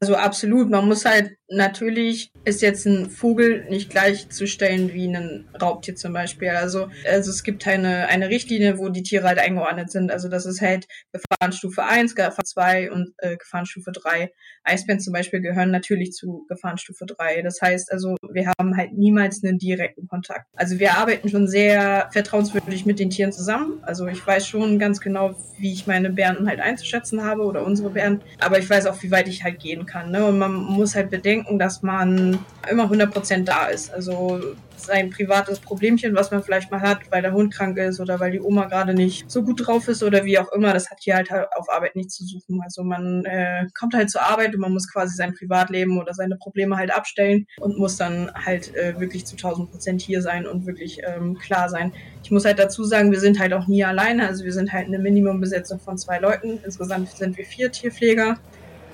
Also 0.00 0.16
absolut. 0.16 0.70
Man 0.70 0.86
muss 0.88 1.04
halt 1.04 1.36
natürlich 1.56 2.30
ist 2.44 2.62
jetzt 2.62 2.86
ein 2.86 3.08
Vogel 3.10 3.64
nicht 3.68 3.90
gleichzustellen 3.90 4.92
wie 4.92 5.08
ein 5.08 5.48
Raubtier 5.60 5.94
zum 5.96 6.12
Beispiel. 6.12 6.50
Also, 6.50 6.88
also 7.10 7.30
es 7.30 7.42
gibt 7.42 7.66
eine, 7.66 8.08
eine 8.08 8.28
Richtlinie, 8.28 8.78
wo 8.78 8.88
die 8.88 9.02
Tiere 9.02 9.26
halt 9.26 9.38
eingeordnet 9.38 9.90
sind. 9.90 10.10
Also 10.10 10.28
das 10.28 10.46
ist 10.46 10.60
halt 10.60 10.86
Gefahrenstufe 11.12 11.84
1, 11.84 12.14
Gefahren 12.14 12.44
2 12.44 12.90
und 12.92 13.14
äh, 13.18 13.36
Gefahrenstufe 13.36 13.92
3. 13.92 14.30
Eisbären 14.64 15.00
zum 15.00 15.12
Beispiel 15.12 15.40
gehören 15.40 15.70
natürlich 15.70 16.12
zu 16.12 16.44
Gefahrenstufe 16.48 17.06
3. 17.06 17.42
Das 17.42 17.60
heißt 17.60 17.92
also, 17.92 18.16
wir 18.32 18.52
haben 18.58 18.76
halt 18.76 18.92
niemals 18.92 19.42
einen 19.42 19.58
direkten 19.58 20.06
Kontakt. 20.08 20.46
Also 20.54 20.78
wir 20.78 20.94
arbeiten 20.94 21.28
schon 21.28 21.48
sehr 21.48 22.08
vertrauenswürdig 22.12 22.86
mit 22.86 22.98
den 22.98 23.10
Tieren 23.10 23.32
zusammen. 23.32 23.80
Also 23.82 24.06
ich 24.06 24.26
weiß 24.26 24.46
schon 24.46 24.78
ganz 24.78 25.00
genau, 25.00 25.34
wie 25.58 25.72
ich 25.72 25.86
meine 25.86 26.10
Bären 26.10 26.48
halt 26.48 26.60
einzuschätzen 26.60 27.24
habe 27.24 27.42
oder 27.42 27.64
unsere 27.64 27.90
Bären. 27.90 28.22
Aber 28.38 28.58
ich 28.58 28.68
weiß 28.68 28.86
auch, 28.86 29.02
wie 29.02 29.10
weit 29.10 29.28
ich 29.28 29.44
halt 29.44 29.60
gehen 29.60 29.86
kann. 29.86 30.10
Ne? 30.10 30.24
Und 30.24 30.38
man 30.38 30.54
muss 30.54 30.94
halt 30.94 31.10
bedenken, 31.10 31.43
dass 31.52 31.82
man 31.82 32.38
immer 32.70 32.90
100% 32.90 33.44
da 33.44 33.66
ist. 33.66 33.92
Also 33.92 34.40
sein 34.76 35.10
privates 35.10 35.60
Problemchen, 35.60 36.14
was 36.14 36.30
man 36.30 36.42
vielleicht 36.42 36.70
mal 36.70 36.80
hat, 36.80 36.98
weil 37.10 37.22
der 37.22 37.32
Hund 37.32 37.52
krank 37.54 37.78
ist 37.78 38.00
oder 38.00 38.20
weil 38.20 38.32
die 38.32 38.40
Oma 38.40 38.66
gerade 38.66 38.94
nicht 38.94 39.30
so 39.30 39.42
gut 39.42 39.66
drauf 39.66 39.88
ist 39.88 40.02
oder 40.02 40.24
wie 40.24 40.38
auch 40.38 40.52
immer, 40.52 40.72
das 40.72 40.90
hat 40.90 40.98
hier 41.00 41.16
halt 41.16 41.30
auf 41.30 41.70
Arbeit 41.70 41.96
nichts 41.96 42.14
zu 42.16 42.24
suchen. 42.24 42.60
Also 42.62 42.82
man 42.82 43.24
äh, 43.24 43.66
kommt 43.78 43.94
halt 43.94 44.10
zur 44.10 44.22
Arbeit 44.22 44.54
und 44.54 44.60
man 44.60 44.72
muss 44.72 44.90
quasi 44.90 45.14
sein 45.16 45.34
Privatleben 45.34 45.98
oder 45.98 46.14
seine 46.14 46.36
Probleme 46.36 46.76
halt 46.76 46.94
abstellen 46.94 47.46
und 47.60 47.78
muss 47.78 47.96
dann 47.96 48.30
halt 48.34 48.74
äh, 48.74 48.98
wirklich 48.98 49.26
zu 49.26 49.36
1000 49.36 49.70
Prozent 49.70 50.02
hier 50.02 50.22
sein 50.22 50.46
und 50.46 50.66
wirklich 50.66 51.00
ähm, 51.04 51.38
klar 51.38 51.68
sein. 51.68 51.92
Ich 52.22 52.30
muss 52.30 52.44
halt 52.44 52.58
dazu 52.58 52.84
sagen, 52.84 53.12
wir 53.12 53.20
sind 53.20 53.38
halt 53.38 53.52
auch 53.52 53.66
nie 53.66 53.84
alleine. 53.84 54.26
Also 54.26 54.44
wir 54.44 54.52
sind 54.52 54.72
halt 54.72 54.86
eine 54.86 54.98
Minimumbesetzung 54.98 55.78
von 55.78 55.98
zwei 55.98 56.18
Leuten. 56.18 56.58
Insgesamt 56.64 57.10
sind 57.10 57.36
wir 57.36 57.44
vier 57.44 57.70
Tierpfleger. 57.70 58.38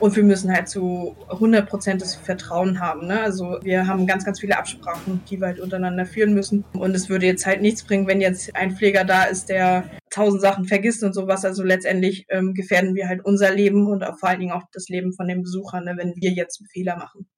Und 0.01 0.17
wir 0.17 0.25
müssen 0.25 0.51
halt 0.51 0.67
zu 0.69 1.15
100 1.29 1.69
Prozent 1.69 2.01
das 2.01 2.15
Vertrauen 2.15 2.81
haben. 2.81 3.07
Ne? 3.07 3.21
Also 3.21 3.59
wir 3.63 3.87
haben 3.87 4.07
ganz, 4.07 4.25
ganz 4.25 4.41
viele 4.41 4.57
Absprachen, 4.57 5.21
die 5.29 5.39
wir 5.39 5.49
halt 5.49 5.61
untereinander 5.61 6.07
führen 6.07 6.33
müssen. 6.33 6.65
Und 6.73 6.95
es 6.95 7.11
würde 7.11 7.27
jetzt 7.27 7.45
halt 7.45 7.61
nichts 7.61 7.85
bringen, 7.85 8.07
wenn 8.07 8.23
jetzt 8.23 8.57
ein 8.57 8.75
Pfleger 8.75 9.05
da 9.05 9.25
ist, 9.25 9.51
der 9.51 9.91
tausend 10.09 10.41
Sachen 10.41 10.65
vergisst 10.65 11.03
und 11.03 11.13
sowas. 11.13 11.45
Also 11.45 11.63
letztendlich 11.63 12.25
ähm, 12.31 12.55
gefährden 12.55 12.95
wir 12.95 13.09
halt 13.09 13.23
unser 13.25 13.55
Leben 13.55 13.87
und 13.87 14.03
auch 14.03 14.19
vor 14.19 14.31
allen 14.31 14.41
Dingen 14.41 14.53
auch 14.53 14.65
das 14.73 14.89
Leben 14.89 15.13
von 15.13 15.29
den 15.29 15.43
Besuchern, 15.43 15.85
ne, 15.85 15.99
wenn 15.99 16.15
wir 16.17 16.31
jetzt 16.31 16.61
einen 16.61 16.69
Fehler 16.69 16.97
machen. 16.97 17.29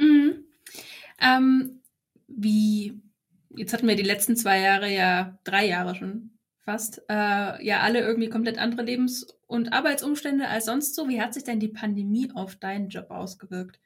Mhm. 0.00 0.44
Ähm, 1.20 1.82
wie, 2.28 3.02
jetzt 3.56 3.72
hatten 3.72 3.88
wir 3.88 3.96
die 3.96 4.02
letzten 4.04 4.36
zwei 4.36 4.60
Jahre 4.60 4.88
ja, 4.88 5.38
drei 5.42 5.66
Jahre 5.66 5.96
schon 5.96 6.38
fast, 6.64 7.02
äh, 7.08 7.64
ja 7.64 7.80
alle 7.80 8.00
irgendwie 8.00 8.28
komplett 8.28 8.58
andere 8.58 8.82
Lebens- 8.82 9.26
und 9.46 9.72
Arbeitsumstände 9.72 10.48
als 10.48 10.66
sonst 10.66 10.94
so. 10.94 11.08
Wie 11.08 11.20
hat 11.20 11.34
sich 11.34 11.44
denn 11.44 11.60
die 11.60 11.68
Pandemie 11.68 12.30
auf 12.34 12.56
deinen 12.56 12.88
Job 12.88 13.10
ausgewirkt? 13.10 13.80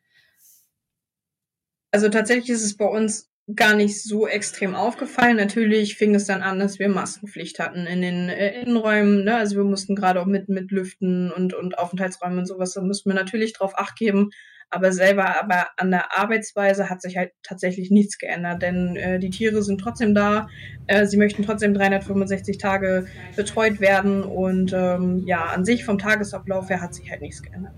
Also 1.90 2.08
tatsächlich 2.08 2.50
ist 2.50 2.64
es 2.64 2.76
bei 2.76 2.86
uns 2.86 3.30
gar 3.54 3.74
nicht 3.76 4.02
so 4.02 4.26
extrem 4.26 4.74
aufgefallen. 4.74 5.36
Natürlich 5.36 5.96
fing 5.96 6.14
es 6.14 6.26
dann 6.26 6.42
an, 6.42 6.58
dass 6.58 6.78
wir 6.78 6.88
Maskenpflicht 6.88 7.60
hatten 7.60 7.86
in 7.86 8.02
den 8.02 8.28
äh, 8.28 8.60
Innenräumen. 8.60 9.24
Ne? 9.24 9.36
Also 9.36 9.56
wir 9.56 9.64
mussten 9.64 9.94
gerade 9.94 10.20
auch 10.20 10.26
mit, 10.26 10.48
mit 10.48 10.72
Lüften 10.72 11.30
und, 11.30 11.54
und 11.54 11.78
Aufenthaltsräumen 11.78 12.40
und 12.40 12.46
sowas, 12.46 12.74
da 12.74 12.82
mussten 12.82 13.10
wir 13.10 13.14
natürlich 13.14 13.52
drauf 13.52 13.78
acht 13.78 13.96
geben. 13.96 14.30
Aber 14.70 14.92
selber, 14.92 15.40
aber 15.40 15.68
an 15.76 15.90
der 15.90 16.18
Arbeitsweise 16.18 16.90
hat 16.90 17.00
sich 17.00 17.16
halt 17.16 17.30
tatsächlich 17.42 17.90
nichts 17.90 18.18
geändert, 18.18 18.62
denn 18.62 18.96
äh, 18.96 19.18
die 19.18 19.30
Tiere 19.30 19.62
sind 19.62 19.80
trotzdem 19.80 20.14
da. 20.14 20.48
Äh, 20.86 21.06
sie 21.06 21.16
möchten 21.16 21.44
trotzdem 21.44 21.72
365 21.72 22.58
Tage 22.58 23.06
betreut 23.36 23.80
werden 23.80 24.24
und 24.24 24.72
ähm, 24.72 25.22
ja, 25.26 25.46
an 25.46 25.64
sich 25.64 25.84
vom 25.84 25.98
Tagesablauf 25.98 26.68
her 26.68 26.80
hat 26.80 26.94
sich 26.94 27.10
halt 27.10 27.22
nichts 27.22 27.42
geändert. 27.42 27.74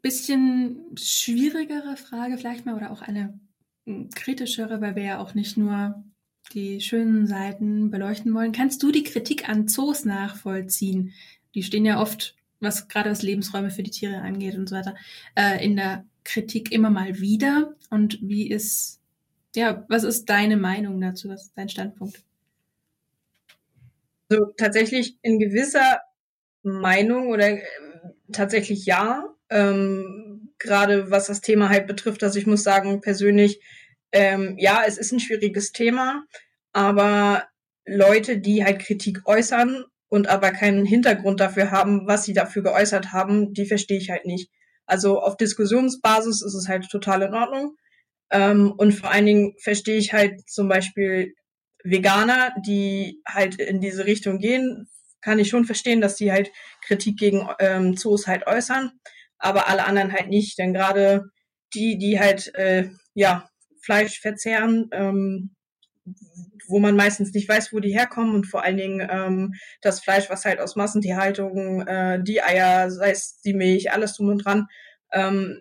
Bisschen 0.00 0.86
schwierigere 0.96 1.96
Frage 1.96 2.38
vielleicht 2.38 2.64
mal 2.64 2.76
oder 2.76 2.90
auch 2.90 3.02
eine 3.02 3.38
hm, 3.86 4.08
kritischere, 4.14 4.80
weil 4.80 4.96
wir 4.96 5.02
ja 5.02 5.18
auch 5.18 5.34
nicht 5.34 5.56
nur 5.56 6.02
die 6.54 6.80
schönen 6.80 7.26
Seiten 7.26 7.90
beleuchten 7.90 8.32
wollen. 8.32 8.52
Kannst 8.52 8.82
du 8.82 8.90
die 8.90 9.02
Kritik 9.02 9.48
an 9.48 9.68
Zoos 9.68 10.04
nachvollziehen? 10.04 11.12
Die 11.54 11.62
stehen 11.62 11.84
ja 11.84 12.00
oft 12.00 12.37
was 12.60 12.88
gerade 12.88 13.10
was 13.10 13.22
Lebensräume 13.22 13.70
für 13.70 13.82
die 13.82 13.90
Tiere 13.90 14.20
angeht 14.20 14.54
und 14.56 14.68
so 14.68 14.76
weiter, 14.76 14.94
äh, 15.34 15.64
in 15.64 15.76
der 15.76 16.04
Kritik 16.24 16.72
immer 16.72 16.90
mal 16.90 17.20
wieder. 17.20 17.74
Und 17.90 18.18
wie 18.20 18.50
ist, 18.50 19.00
ja, 19.54 19.84
was 19.88 20.04
ist 20.04 20.28
deine 20.28 20.56
Meinung 20.56 21.00
dazu? 21.00 21.28
Was 21.28 21.44
ist 21.44 21.52
dein 21.56 21.68
Standpunkt? 21.68 22.22
So, 24.28 24.52
tatsächlich 24.56 25.16
in 25.22 25.38
gewisser 25.38 26.00
Meinung 26.62 27.28
oder 27.28 27.48
äh, 27.48 27.62
tatsächlich 28.32 28.86
ja. 28.86 29.34
Ähm, 29.50 30.52
gerade 30.58 31.10
was 31.10 31.28
das 31.28 31.40
Thema 31.40 31.70
halt 31.70 31.86
betrifft, 31.86 32.22
also 32.22 32.38
ich 32.38 32.46
muss 32.46 32.62
sagen, 32.62 33.00
persönlich, 33.00 33.60
ähm, 34.12 34.56
ja, 34.58 34.82
es 34.86 34.98
ist 34.98 35.12
ein 35.12 35.20
schwieriges 35.20 35.72
Thema, 35.72 36.24
aber 36.72 37.44
Leute, 37.86 38.38
die 38.38 38.64
halt 38.64 38.80
Kritik 38.80 39.26
äußern 39.26 39.84
und 40.08 40.28
aber 40.28 40.52
keinen 40.52 40.84
Hintergrund 40.84 41.40
dafür 41.40 41.70
haben, 41.70 42.06
was 42.06 42.24
sie 42.24 42.32
dafür 42.32 42.62
geäußert 42.62 43.12
haben, 43.12 43.52
die 43.52 43.66
verstehe 43.66 43.98
ich 43.98 44.10
halt 44.10 44.24
nicht. 44.24 44.50
Also 44.86 45.20
auf 45.20 45.36
Diskussionsbasis 45.36 46.42
ist 46.42 46.54
es 46.54 46.68
halt 46.68 46.88
total 46.88 47.22
in 47.22 47.34
Ordnung. 47.34 47.76
Ähm, 48.30 48.72
und 48.76 48.92
vor 48.92 49.10
allen 49.10 49.26
Dingen 49.26 49.54
verstehe 49.62 49.98
ich 49.98 50.12
halt 50.12 50.48
zum 50.48 50.68
Beispiel 50.68 51.34
Veganer, 51.84 52.54
die 52.66 53.22
halt 53.26 53.56
in 53.56 53.80
diese 53.80 54.06
Richtung 54.06 54.38
gehen, 54.38 54.88
kann 55.20 55.38
ich 55.38 55.48
schon 55.48 55.64
verstehen, 55.64 56.00
dass 56.00 56.16
die 56.16 56.32
halt 56.32 56.50
Kritik 56.82 57.18
gegen 57.18 57.48
ähm, 57.58 57.96
Zoos 57.96 58.26
halt 58.26 58.46
äußern, 58.46 58.92
aber 59.38 59.68
alle 59.68 59.84
anderen 59.84 60.12
halt 60.12 60.28
nicht. 60.28 60.58
Denn 60.58 60.72
gerade 60.72 61.24
die, 61.74 61.98
die 61.98 62.18
halt 62.18 62.54
äh, 62.54 62.88
ja 63.14 63.48
Fleisch 63.82 64.20
verzehren, 64.20 64.88
ähm, 64.92 65.54
wo 66.68 66.78
man 66.78 66.96
meistens 66.96 67.32
nicht 67.32 67.48
weiß, 67.48 67.72
wo 67.72 67.80
die 67.80 67.92
herkommen 67.92 68.34
und 68.34 68.46
vor 68.46 68.62
allen 68.62 68.76
Dingen 68.76 69.06
ähm, 69.10 69.54
das 69.80 70.00
Fleisch, 70.00 70.30
was 70.30 70.44
halt 70.44 70.60
aus 70.60 70.76
Massentierhaltung, 70.76 71.86
äh, 71.86 72.22
die 72.22 72.42
Eier, 72.42 72.90
sei 72.90 73.10
es 73.10 73.40
die 73.40 73.54
Milch, 73.54 73.92
alles 73.92 74.14
drum 74.14 74.28
und 74.28 74.44
dran, 74.44 74.66
ähm, 75.12 75.58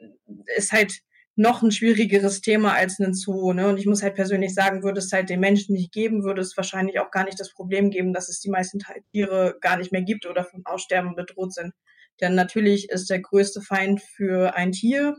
ist 0.56 0.72
halt 0.72 1.02
noch 1.38 1.62
ein 1.62 1.72
schwierigeres 1.72 2.42
Thema 2.42 2.74
als 2.74 3.00
ein 3.00 3.14
Zoo. 3.14 3.54
Ne? 3.54 3.68
Und 3.70 3.78
ich 3.78 3.86
muss 3.86 4.02
halt 4.02 4.16
persönlich 4.16 4.54
sagen, 4.54 4.84
würde 4.84 5.00
es 5.00 5.12
halt 5.12 5.30
den 5.30 5.40
Menschen 5.40 5.74
nicht 5.74 5.92
geben, 5.92 6.24
würde 6.24 6.42
es 6.42 6.58
wahrscheinlich 6.58 7.00
auch 7.00 7.12
gar 7.12 7.24
nicht 7.26 7.40
das 7.40 7.54
Problem 7.54 7.92
geben, 7.92 8.12
dass 8.12 8.28
es 8.28 8.40
die 8.40 8.50
meisten 8.50 8.80
Tiere 9.12 9.56
gar 9.62 9.78
nicht 9.78 9.92
mehr 9.92 10.02
gibt 10.02 10.26
oder 10.26 10.44
vom 10.44 10.66
Aussterben 10.66 11.16
bedroht 11.16 11.54
sind. 11.54 11.74
Denn 12.20 12.34
natürlich 12.34 12.90
ist 12.90 13.12
der 13.12 13.22
größte 13.22 13.62
Feind 13.62 14.02
für 14.02 14.56
ein 14.56 14.72
Tier 14.72 15.16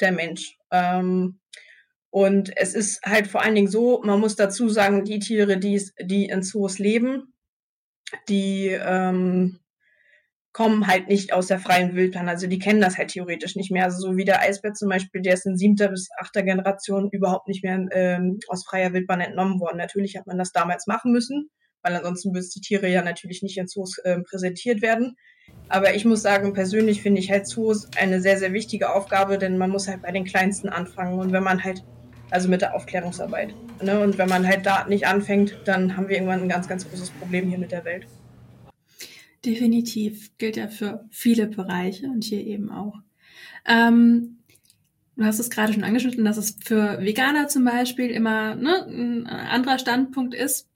der 0.00 0.12
Mensch. 0.12 0.58
Ähm, 0.70 1.40
und 2.14 2.56
es 2.56 2.74
ist 2.74 3.02
halt 3.04 3.26
vor 3.26 3.42
allen 3.42 3.56
Dingen 3.56 3.66
so, 3.66 4.00
man 4.04 4.20
muss 4.20 4.36
dazu 4.36 4.68
sagen, 4.68 5.04
die 5.04 5.18
Tiere, 5.18 5.58
die, 5.58 5.82
die 6.00 6.26
in 6.26 6.44
Zoos 6.44 6.78
leben, 6.78 7.34
die 8.28 8.68
ähm, 8.68 9.58
kommen 10.52 10.86
halt 10.86 11.08
nicht 11.08 11.32
aus 11.32 11.48
der 11.48 11.58
freien 11.58 11.96
Wildbahn. 11.96 12.28
Also 12.28 12.46
die 12.46 12.60
kennen 12.60 12.80
das 12.80 12.98
halt 12.98 13.10
theoretisch 13.10 13.56
nicht 13.56 13.72
mehr. 13.72 13.82
Also 13.82 13.98
so 13.98 14.16
wie 14.16 14.24
der 14.24 14.42
Eisbär 14.42 14.74
zum 14.74 14.90
Beispiel, 14.90 15.22
der 15.22 15.34
ist 15.34 15.44
in 15.44 15.56
siebter 15.56 15.88
bis 15.88 16.08
achter 16.16 16.44
Generation 16.44 17.10
überhaupt 17.10 17.48
nicht 17.48 17.64
mehr 17.64 17.84
ähm, 17.90 18.38
aus 18.46 18.64
freier 18.64 18.92
Wildbahn 18.92 19.20
entnommen 19.20 19.58
worden. 19.58 19.78
Natürlich 19.78 20.16
hat 20.16 20.28
man 20.28 20.38
das 20.38 20.52
damals 20.52 20.86
machen 20.86 21.10
müssen, 21.10 21.50
weil 21.82 21.96
ansonsten 21.96 22.32
würden 22.32 22.48
die 22.54 22.60
Tiere 22.60 22.88
ja 22.88 23.02
natürlich 23.02 23.42
nicht 23.42 23.58
in 23.58 23.66
Zoos 23.66 23.98
äh, 23.98 24.20
präsentiert 24.20 24.82
werden. 24.82 25.16
Aber 25.68 25.96
ich 25.96 26.04
muss 26.04 26.22
sagen, 26.22 26.52
persönlich 26.52 27.02
finde 27.02 27.20
ich 27.20 27.32
halt 27.32 27.48
Zoos 27.48 27.88
eine 27.96 28.20
sehr, 28.20 28.38
sehr 28.38 28.52
wichtige 28.52 28.94
Aufgabe, 28.94 29.36
denn 29.36 29.58
man 29.58 29.70
muss 29.70 29.88
halt 29.88 30.02
bei 30.02 30.12
den 30.12 30.24
Kleinsten 30.24 30.68
anfangen. 30.68 31.18
Und 31.18 31.32
wenn 31.32 31.42
man 31.42 31.64
halt 31.64 31.82
also 32.34 32.48
mit 32.48 32.62
der 32.62 32.74
Aufklärungsarbeit. 32.74 33.54
Ne? 33.80 34.00
Und 34.00 34.18
wenn 34.18 34.28
man 34.28 34.44
halt 34.44 34.66
da 34.66 34.88
nicht 34.88 35.06
anfängt, 35.06 35.56
dann 35.66 35.96
haben 35.96 36.08
wir 36.08 36.16
irgendwann 36.16 36.42
ein 36.42 36.48
ganz, 36.48 36.66
ganz 36.66 36.88
großes 36.88 37.10
Problem 37.10 37.48
hier 37.48 37.58
mit 37.58 37.70
der 37.70 37.84
Welt. 37.84 38.08
Definitiv 39.44 40.36
gilt 40.36 40.56
ja 40.56 40.66
für 40.66 41.04
viele 41.10 41.46
Bereiche 41.46 42.06
und 42.06 42.24
hier 42.24 42.44
eben 42.44 42.72
auch. 42.72 42.96
Ähm, 43.66 44.38
du 45.16 45.24
hast 45.24 45.38
es 45.38 45.48
gerade 45.48 45.72
schon 45.72 45.84
angeschnitten, 45.84 46.24
dass 46.24 46.36
es 46.36 46.56
für 46.60 47.00
Veganer 47.00 47.46
zum 47.46 47.64
Beispiel 47.64 48.10
immer 48.10 48.56
ne, 48.56 48.84
ein 48.84 49.26
anderer 49.28 49.78
Standpunkt 49.78 50.34
ist. 50.34 50.68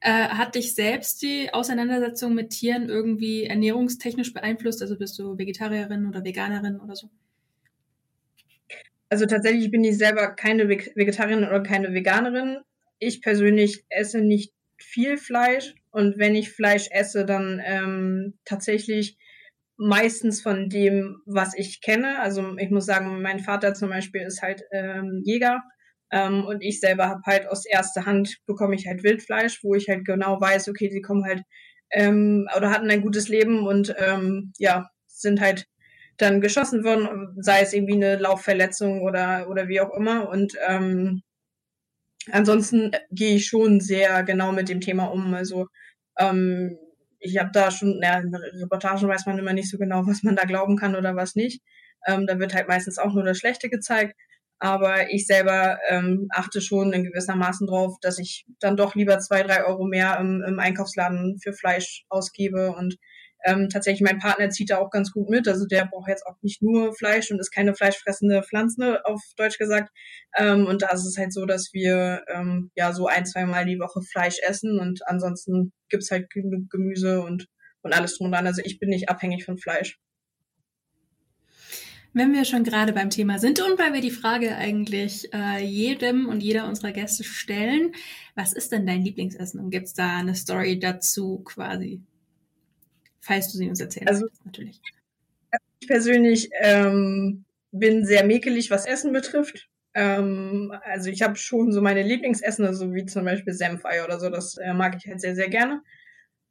Äh, 0.00 0.28
hat 0.28 0.54
dich 0.54 0.76
selbst 0.76 1.22
die 1.22 1.52
Auseinandersetzung 1.52 2.34
mit 2.34 2.50
Tieren 2.50 2.88
irgendwie 2.88 3.44
ernährungstechnisch 3.44 4.32
beeinflusst? 4.32 4.80
Also 4.80 4.96
bist 4.96 5.18
du 5.18 5.36
Vegetarierin 5.36 6.06
oder 6.06 6.22
Veganerin 6.22 6.78
oder 6.78 6.94
so? 6.94 7.10
Also 9.10 9.26
tatsächlich 9.26 9.70
bin 9.70 9.84
ich 9.84 9.98
selber 9.98 10.28
keine 10.34 10.68
Vegetarierin 10.68 11.44
oder 11.44 11.62
keine 11.62 11.92
Veganerin. 11.94 12.58
Ich 12.98 13.22
persönlich 13.22 13.84
esse 13.90 14.20
nicht 14.20 14.52
viel 14.78 15.18
Fleisch 15.18 15.74
und 15.90 16.18
wenn 16.18 16.34
ich 16.36 16.50
Fleisch 16.52 16.88
esse, 16.92 17.24
dann 17.26 17.60
ähm, 17.64 18.38
tatsächlich 18.44 19.18
meistens 19.76 20.42
von 20.42 20.68
dem, 20.68 21.22
was 21.26 21.54
ich 21.56 21.80
kenne. 21.80 22.20
Also 22.20 22.56
ich 22.58 22.70
muss 22.70 22.86
sagen, 22.86 23.22
mein 23.22 23.40
Vater 23.40 23.74
zum 23.74 23.88
Beispiel 23.90 24.22
ist 24.22 24.42
halt 24.42 24.62
ähm, 24.72 25.22
Jäger 25.24 25.62
Ähm, 26.12 26.44
und 26.44 26.62
ich 26.62 26.80
selber 26.80 27.08
habe 27.08 27.22
halt 27.26 27.46
aus 27.48 27.64
erster 27.66 28.04
Hand 28.06 28.38
bekomme 28.46 28.74
ich 28.74 28.86
halt 28.86 29.04
Wildfleisch, 29.04 29.62
wo 29.62 29.74
ich 29.76 29.88
halt 29.88 30.04
genau 30.04 30.40
weiß, 30.40 30.68
okay, 30.68 30.88
die 30.88 31.02
kommen 31.02 31.24
halt 31.24 31.42
ähm, 31.92 32.48
oder 32.56 32.70
hatten 32.70 32.90
ein 32.90 33.02
gutes 33.02 33.28
Leben 33.28 33.66
und 33.66 33.94
ähm, 33.98 34.52
ja, 34.58 34.88
sind 35.06 35.40
halt 35.40 35.66
dann 36.20 36.40
geschossen 36.40 36.84
worden, 36.84 37.36
sei 37.40 37.62
es 37.62 37.72
irgendwie 37.72 37.94
eine 37.94 38.16
Laufverletzung 38.16 39.02
oder, 39.02 39.48
oder 39.48 39.68
wie 39.68 39.80
auch 39.80 39.94
immer. 39.94 40.28
Und 40.28 40.54
ähm, 40.66 41.22
ansonsten 42.30 42.92
gehe 43.10 43.36
ich 43.36 43.46
schon 43.46 43.80
sehr 43.80 44.22
genau 44.22 44.52
mit 44.52 44.68
dem 44.68 44.80
Thema 44.80 45.06
um. 45.06 45.34
Also 45.34 45.66
ähm, 46.18 46.76
ich 47.18 47.38
habe 47.38 47.50
da 47.52 47.70
schon, 47.70 48.00
ja, 48.02 48.18
in 48.18 48.34
Reportagen 48.34 49.06
weiß 49.06 49.26
man 49.26 49.38
immer 49.38 49.52
nicht 49.52 49.70
so 49.70 49.78
genau, 49.78 50.02
was 50.06 50.22
man 50.22 50.36
da 50.36 50.44
glauben 50.44 50.76
kann 50.76 50.96
oder 50.96 51.16
was 51.16 51.34
nicht. 51.34 51.62
Ähm, 52.06 52.26
da 52.26 52.38
wird 52.38 52.54
halt 52.54 52.68
meistens 52.68 52.98
auch 52.98 53.12
nur 53.12 53.24
das 53.24 53.38
Schlechte 53.38 53.68
gezeigt. 53.68 54.14
Aber 54.62 55.10
ich 55.10 55.26
selber 55.26 55.78
ähm, 55.88 56.28
achte 56.30 56.60
schon 56.60 56.92
in 56.92 57.04
gewissermaßen 57.04 57.66
drauf, 57.66 57.96
dass 58.02 58.18
ich 58.18 58.44
dann 58.60 58.76
doch 58.76 58.94
lieber 58.94 59.18
zwei, 59.18 59.42
drei 59.42 59.64
Euro 59.64 59.86
mehr 59.86 60.18
im, 60.20 60.42
im 60.46 60.58
Einkaufsladen 60.58 61.38
für 61.42 61.54
Fleisch 61.54 62.04
ausgebe 62.10 62.72
und 62.72 62.96
ähm, 63.44 63.68
tatsächlich, 63.68 64.02
mein 64.02 64.18
Partner 64.18 64.50
zieht 64.50 64.70
da 64.70 64.78
auch 64.78 64.90
ganz 64.90 65.12
gut 65.12 65.28
mit. 65.28 65.48
Also 65.48 65.66
der 65.66 65.86
braucht 65.86 66.08
jetzt 66.08 66.26
auch 66.26 66.36
nicht 66.42 66.62
nur 66.62 66.94
Fleisch 66.94 67.30
und 67.30 67.38
ist 67.38 67.50
keine 67.50 67.74
fleischfressende 67.74 68.42
Pflanze, 68.42 69.04
auf 69.04 69.22
Deutsch 69.36 69.58
gesagt. 69.58 69.90
Ähm, 70.36 70.66
und 70.66 70.82
da 70.82 70.88
ist 70.88 71.06
es 71.06 71.16
halt 71.16 71.32
so, 71.32 71.46
dass 71.46 71.70
wir 71.72 72.22
ähm, 72.28 72.70
ja 72.74 72.92
so 72.92 73.06
ein, 73.06 73.26
zwei 73.26 73.46
Mal 73.46 73.64
die 73.64 73.78
Woche 73.78 74.02
Fleisch 74.02 74.38
essen 74.46 74.78
und 74.78 75.00
ansonsten 75.06 75.72
gibt's 75.88 76.10
halt 76.10 76.30
genug 76.30 76.70
Gemüse 76.70 77.22
und, 77.22 77.46
und 77.82 77.94
alles 77.94 78.18
drum 78.18 78.26
und 78.26 78.32
dran. 78.32 78.46
Also 78.46 78.62
ich 78.64 78.78
bin 78.78 78.90
nicht 78.90 79.08
abhängig 79.08 79.44
von 79.44 79.58
Fleisch. 79.58 79.98
Wenn 82.12 82.32
wir 82.32 82.44
schon 82.44 82.64
gerade 82.64 82.92
beim 82.92 83.08
Thema 83.08 83.38
sind 83.38 83.60
und 83.60 83.78
weil 83.78 83.92
wir 83.92 84.00
die 84.00 84.10
Frage 84.10 84.56
eigentlich 84.56 85.32
äh, 85.32 85.62
jedem 85.64 86.28
und 86.28 86.42
jeder 86.42 86.66
unserer 86.66 86.90
Gäste 86.90 87.22
stellen, 87.22 87.92
was 88.34 88.52
ist 88.52 88.72
denn 88.72 88.84
dein 88.84 89.04
Lieblingsessen 89.04 89.60
und 89.60 89.70
gibt's 89.70 89.94
da 89.94 90.18
eine 90.18 90.34
Story 90.34 90.80
dazu 90.80 91.40
quasi? 91.44 92.02
Falls 93.20 93.52
du 93.52 93.58
sie 93.58 93.68
uns 93.68 93.80
erzählst. 93.80 94.08
Also, 94.08 94.26
natürlich. 94.44 94.80
Ich 95.80 95.88
persönlich 95.88 96.50
ähm, 96.60 97.44
bin 97.72 98.04
sehr 98.04 98.24
mäkelig, 98.24 98.70
was 98.70 98.86
Essen 98.86 99.12
betrifft. 99.12 99.68
Ähm, 99.94 100.72
also 100.84 101.10
ich 101.10 101.22
habe 101.22 101.36
schon 101.36 101.72
so 101.72 101.80
meine 101.80 102.02
Lieblingsessen, 102.02 102.64
also 102.64 102.94
wie 102.94 103.06
zum 103.06 103.24
Beispiel 103.24 103.52
Senfei 103.52 104.04
oder 104.04 104.20
so, 104.20 104.30
das 104.30 104.56
äh, 104.56 104.72
mag 104.72 104.96
ich 104.96 105.06
halt 105.06 105.20
sehr, 105.20 105.34
sehr 105.34 105.48
gerne. 105.48 105.82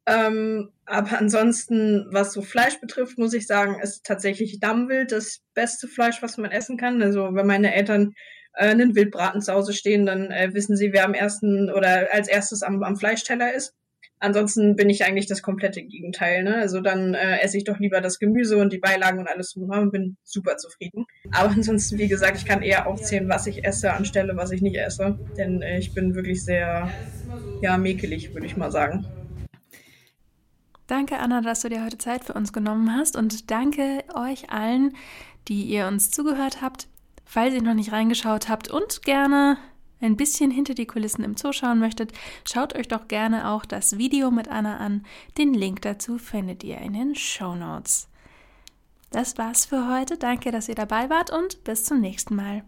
Ähm, 0.06 0.70
aber 0.86 1.18
ansonsten, 1.18 2.06
was 2.10 2.32
so 2.32 2.42
Fleisch 2.42 2.80
betrifft, 2.80 3.18
muss 3.18 3.34
ich 3.34 3.46
sagen, 3.46 3.80
ist 3.80 4.04
tatsächlich 4.04 4.58
Dammwild 4.60 5.12
das 5.12 5.40
beste 5.54 5.88
Fleisch, 5.88 6.22
was 6.22 6.36
man 6.36 6.50
essen 6.50 6.76
kann. 6.76 7.02
Also 7.02 7.34
wenn 7.34 7.46
meine 7.46 7.74
Eltern 7.74 8.14
äh, 8.54 8.68
einen 8.68 8.94
Wildbraten 8.94 9.40
zu 9.40 9.52
Hause 9.52 9.72
stehen, 9.72 10.06
dann 10.06 10.30
äh, 10.30 10.52
wissen 10.52 10.76
sie, 10.76 10.92
wer 10.92 11.04
am 11.04 11.14
ersten 11.14 11.70
oder 11.70 12.08
als 12.12 12.28
erstes 12.28 12.62
am, 12.62 12.82
am 12.82 12.96
Fleischteller 12.96 13.54
ist. 13.54 13.74
Ansonsten 14.22 14.76
bin 14.76 14.90
ich 14.90 15.04
eigentlich 15.04 15.26
das 15.26 15.40
komplette 15.40 15.82
Gegenteil. 15.82 16.44
Ne? 16.44 16.56
Also 16.56 16.82
dann 16.82 17.14
äh, 17.14 17.40
esse 17.40 17.56
ich 17.56 17.64
doch 17.64 17.78
lieber 17.78 18.02
das 18.02 18.18
Gemüse 18.18 18.58
und 18.58 18.70
die 18.70 18.78
Beilagen 18.78 19.18
und 19.18 19.26
alles 19.26 19.56
und 19.56 19.90
bin 19.90 20.18
super 20.24 20.58
zufrieden. 20.58 21.06
Aber 21.32 21.48
ansonsten, 21.56 21.98
wie 21.98 22.06
gesagt, 22.06 22.36
ich 22.36 22.44
kann 22.44 22.60
eher 22.60 22.86
aufzählen, 22.86 23.30
was 23.30 23.46
ich 23.46 23.64
esse, 23.64 23.92
anstelle 23.94 24.36
was 24.36 24.50
ich 24.50 24.60
nicht 24.60 24.76
esse. 24.76 25.18
Denn 25.38 25.62
äh, 25.62 25.78
ich 25.78 25.94
bin 25.94 26.14
wirklich 26.14 26.44
sehr, 26.44 26.90
ja, 27.62 27.78
mäkelig, 27.78 28.34
würde 28.34 28.46
ich 28.46 28.58
mal 28.58 28.70
sagen. 28.70 29.06
Danke, 30.86 31.18
Anna, 31.18 31.40
dass 31.40 31.62
du 31.62 31.70
dir 31.70 31.82
heute 31.84 31.98
Zeit 31.98 32.24
für 32.24 32.34
uns 32.34 32.52
genommen 32.52 32.94
hast 32.94 33.16
und 33.16 33.50
danke 33.50 34.04
euch 34.14 34.50
allen, 34.50 34.92
die 35.48 35.62
ihr 35.62 35.86
uns 35.86 36.10
zugehört 36.10 36.60
habt. 36.60 36.88
Falls 37.24 37.54
ihr 37.54 37.62
noch 37.62 37.74
nicht 37.74 37.92
reingeschaut 37.92 38.50
habt 38.50 38.68
und 38.68 39.02
gerne 39.02 39.56
ein 40.00 40.16
bisschen 40.16 40.50
hinter 40.50 40.74
die 40.74 40.86
Kulissen 40.86 41.24
im 41.24 41.36
Zoo 41.36 41.52
schauen 41.52 41.78
möchtet, 41.78 42.12
schaut 42.44 42.74
euch 42.74 42.88
doch 42.88 43.08
gerne 43.08 43.48
auch 43.50 43.64
das 43.64 43.98
Video 43.98 44.30
mit 44.30 44.48
Anna 44.48 44.78
an. 44.78 45.04
Den 45.38 45.54
Link 45.54 45.82
dazu 45.82 46.18
findet 46.18 46.64
ihr 46.64 46.78
in 46.78 46.92
den 46.92 47.14
Show 47.14 47.54
Notes. 47.54 48.08
Das 49.10 49.38
war's 49.38 49.66
für 49.66 49.88
heute. 49.88 50.16
Danke, 50.16 50.52
dass 50.52 50.68
ihr 50.68 50.76
dabei 50.76 51.10
wart 51.10 51.30
und 51.30 51.64
bis 51.64 51.84
zum 51.84 52.00
nächsten 52.00 52.36
Mal. 52.36 52.64